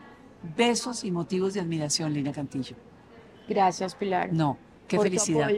besos 0.56 1.04
y 1.04 1.10
motivos 1.10 1.54
de 1.54 1.60
admiración, 1.60 2.12
Lina 2.12 2.32
Cantillo. 2.32 2.76
Gracias, 3.48 3.94
Pilar. 3.94 4.32
No, 4.32 4.56
qué 4.86 4.98
felicidad. 4.98 5.50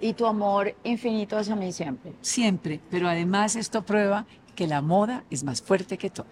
y 0.00 0.12
tu 0.12 0.26
amor 0.26 0.74
infinito 0.84 1.36
hacia 1.36 1.54
mí 1.56 1.72
siempre. 1.72 2.12
Siempre, 2.20 2.80
pero 2.90 3.08
además 3.08 3.56
esto 3.56 3.82
prueba 3.82 4.26
que 4.54 4.66
la 4.66 4.82
moda 4.82 5.24
es 5.30 5.44
más 5.44 5.62
fuerte 5.62 5.96
que 5.98 6.10
todo. 6.10 6.26